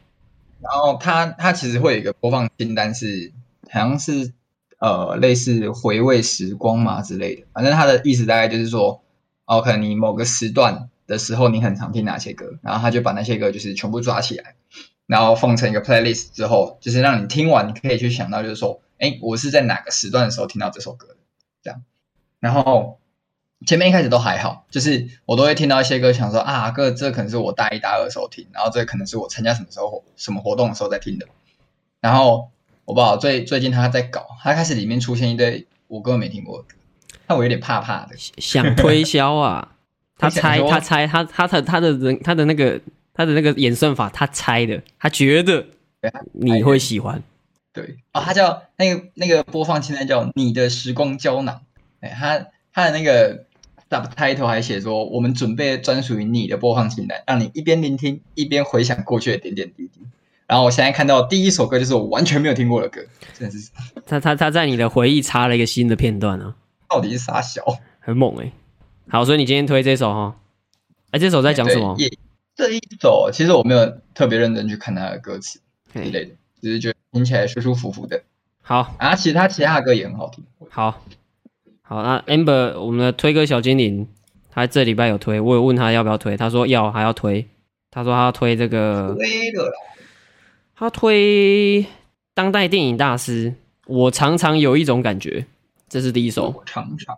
[0.61, 3.33] 然后它它其实会有一个播放清单是，是
[3.73, 4.33] 好像是
[4.79, 9.03] 呃类似回味时光嘛之类的，反正它的意思大概就是说，
[9.47, 14.55] 哦，可能你某个时段的时候你很常听哪些歌，然后他就把那些歌就是全部抓起来，
[15.07, 18.81] 然后放成一个 playlist 之后，就是让你听完你可以去想到就是说。
[18.99, 21.17] 哎，我是在哪个时段的时候听到这首歌的？
[21.63, 21.83] 这样，
[22.41, 22.99] 然后
[23.67, 31.27] 前面一开始都还好，就是我都会听到一些歌，想说啊，哥，这可能是我大一、大二的时候听，然后这可能是我参加什么时候、什么活动的时候在听的。
[32.01, 32.49] 然后
[32.87, 36.77] 我不知道，最最近他在搞，他开始里面出现一堆我根本没听过的歌，
[37.27, 39.73] 那我有点怕怕的，想推销啊。
[40.17, 42.81] 他 猜，他猜，他他他他的人，他的那个
[43.17, 45.67] 他的那个演算法，他猜的，他觉得
[46.33, 47.23] 你会喜欢。
[47.73, 51.63] 对哦，他叫那个那个播放清单叫你的时光胶囊，
[52.01, 53.45] 哎，他他的那个
[53.91, 60.01] subtitle 还写说，我们准备专属于你的播放清单，让你一边聆听一边回想过去的点点滴滴。
[60.47, 63.01] 然后我现在看到第一首歌就是我完全没有听过的歌，
[63.39, 63.71] 真的是
[64.07, 66.55] 他他他在你的回忆插了一个新的片段啊，
[66.89, 67.63] 到底是啥小？
[68.01, 68.53] 很猛哎、欸，
[69.09, 70.37] 好，所以你今天推这首哈，
[71.11, 71.97] 哎，这首在讲什么？
[72.57, 75.61] 这一首其实我没有特别认真去看他的歌词
[75.93, 76.31] 之类的，
[76.61, 76.97] 只是觉得。
[77.13, 78.23] 听起来舒舒服服的，
[78.61, 80.45] 好啊，其他其他的歌也很好听。
[80.69, 81.03] 好，
[81.81, 84.07] 好，那 Amber，我们的推歌小精灵，
[84.51, 87.47] 他这礼拜有推，我有问他要不要推，他说要，还要推。
[87.91, 89.17] 他说他要推这个，
[90.75, 91.87] 他推
[92.35, 93.55] 当代电影大师。
[93.87, 95.47] 我常常有一种感觉，
[95.89, 96.51] 这是第一首。
[96.51, 97.17] 我常常。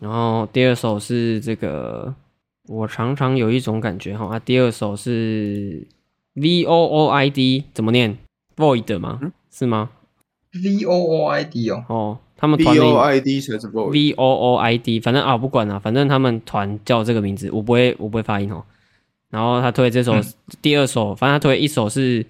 [0.00, 2.14] 然后第二首是这个，
[2.68, 4.26] 我常常有一种感觉哈。
[4.26, 5.86] 啊，第二首是。
[6.38, 8.18] V O O I D 怎么念
[8.58, 9.18] ？Void 吗？
[9.22, 9.88] 嗯、是吗
[10.52, 13.88] ？V O O I D 哦，哦，他们 V O I D 才是 Void。
[13.90, 18.62] V O O I D，反正啊，不管了，反正他们团叫这个名字，我不会，我不会发音哦。
[19.30, 20.24] 然后他推这首、嗯、
[20.60, 22.26] 第二首，反正他推一首是，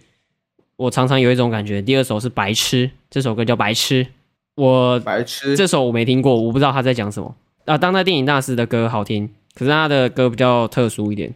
[0.77, 1.83] 我常常有一种感觉。
[1.83, 4.07] 第二首是白痴，这首歌叫白痴。
[4.55, 7.35] 我白痴这首我没听过，我不知道他在讲什么
[7.65, 7.77] 啊。
[7.77, 11.35] 当代电影大师的歌好听，可是他的歌比较特殊一点。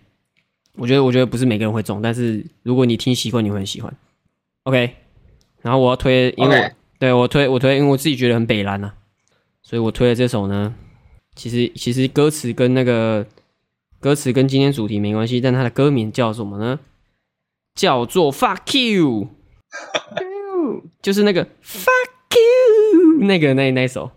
[0.77, 3.93] 我觉得，我觉得不是每个人会中，但是如果你听习惯，你会很喜欢。
[4.63, 4.95] OK，
[5.63, 8.95] 然后我要推，因为.对我推我推，因为我自己觉得很北蓝啊，
[9.63, 10.75] 所以我推的这首呢，
[11.35, 13.27] 其实其实歌词跟那个
[13.99, 16.79] 歌词跟今天主题没关系，但它的歌名叫什么呢？
[17.75, 19.29] 叫做 Fuck You，
[21.01, 21.89] 就是那个 Fuck
[22.37, 24.11] You 那个那那一首，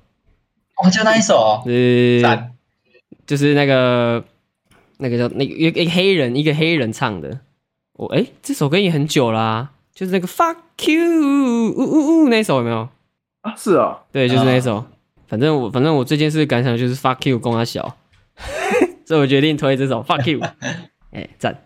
[0.83, 2.51] 哦，就那一首哦，呃，
[3.25, 4.23] 就是那个。
[4.99, 7.39] 那个叫那个一个黑人一个黑人唱的，
[7.93, 10.55] 我、哦、哎，这首歌也很久啦、啊，就是那个 Fuck
[10.85, 12.87] You，呜呜呜那首有没有
[13.41, 13.53] 啊？
[13.57, 14.85] 是啊，对，就是那首。
[15.27, 17.97] 反正我反正我最近是感想就是 Fuck You，供他小，
[19.03, 20.39] 所以我决定推这首 Fuck You。
[21.11, 21.59] 哎，赞！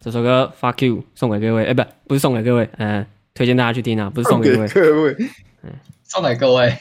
[0.00, 5.16] 这首歌 Fuck You 送给各位，哎，不不是送给各位，嗯、呃，推荐大家去听啊，不是送给各位，各位，
[5.64, 5.70] 嗯，
[6.04, 6.78] 送给各位，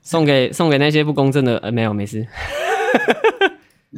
[0.00, 2.26] 送给送给那些不公正的，呃，没有，没事。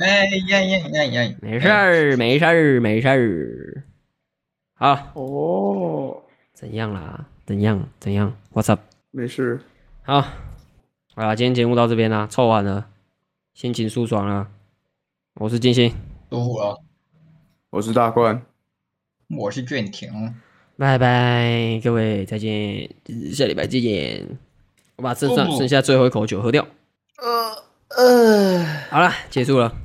[0.00, 1.36] 哎呀呀呀呀！
[1.42, 3.84] 没事儿，没事儿，没事儿。
[4.74, 6.22] 好哦，
[6.54, 7.26] 怎样啦？
[7.44, 7.86] 怎样？
[8.00, 8.80] 怎样？What's up？
[9.10, 9.60] 没事。
[10.02, 10.22] 好，
[11.14, 12.88] 好啦，今天节目到这边啦，凑完了，
[13.52, 14.48] 心情舒爽了。
[15.34, 15.94] 我是金星，
[16.30, 16.82] 舒服了。
[17.68, 18.42] 我是大冠，
[19.28, 20.34] 我是卷廷。
[20.78, 22.88] 拜拜，各位再见，
[23.34, 24.26] 下礼拜再见。
[24.96, 26.66] 我把剩上剩下最后一口酒喝掉。
[27.18, 27.62] 呃
[27.94, 29.81] 呃，好了，结束了。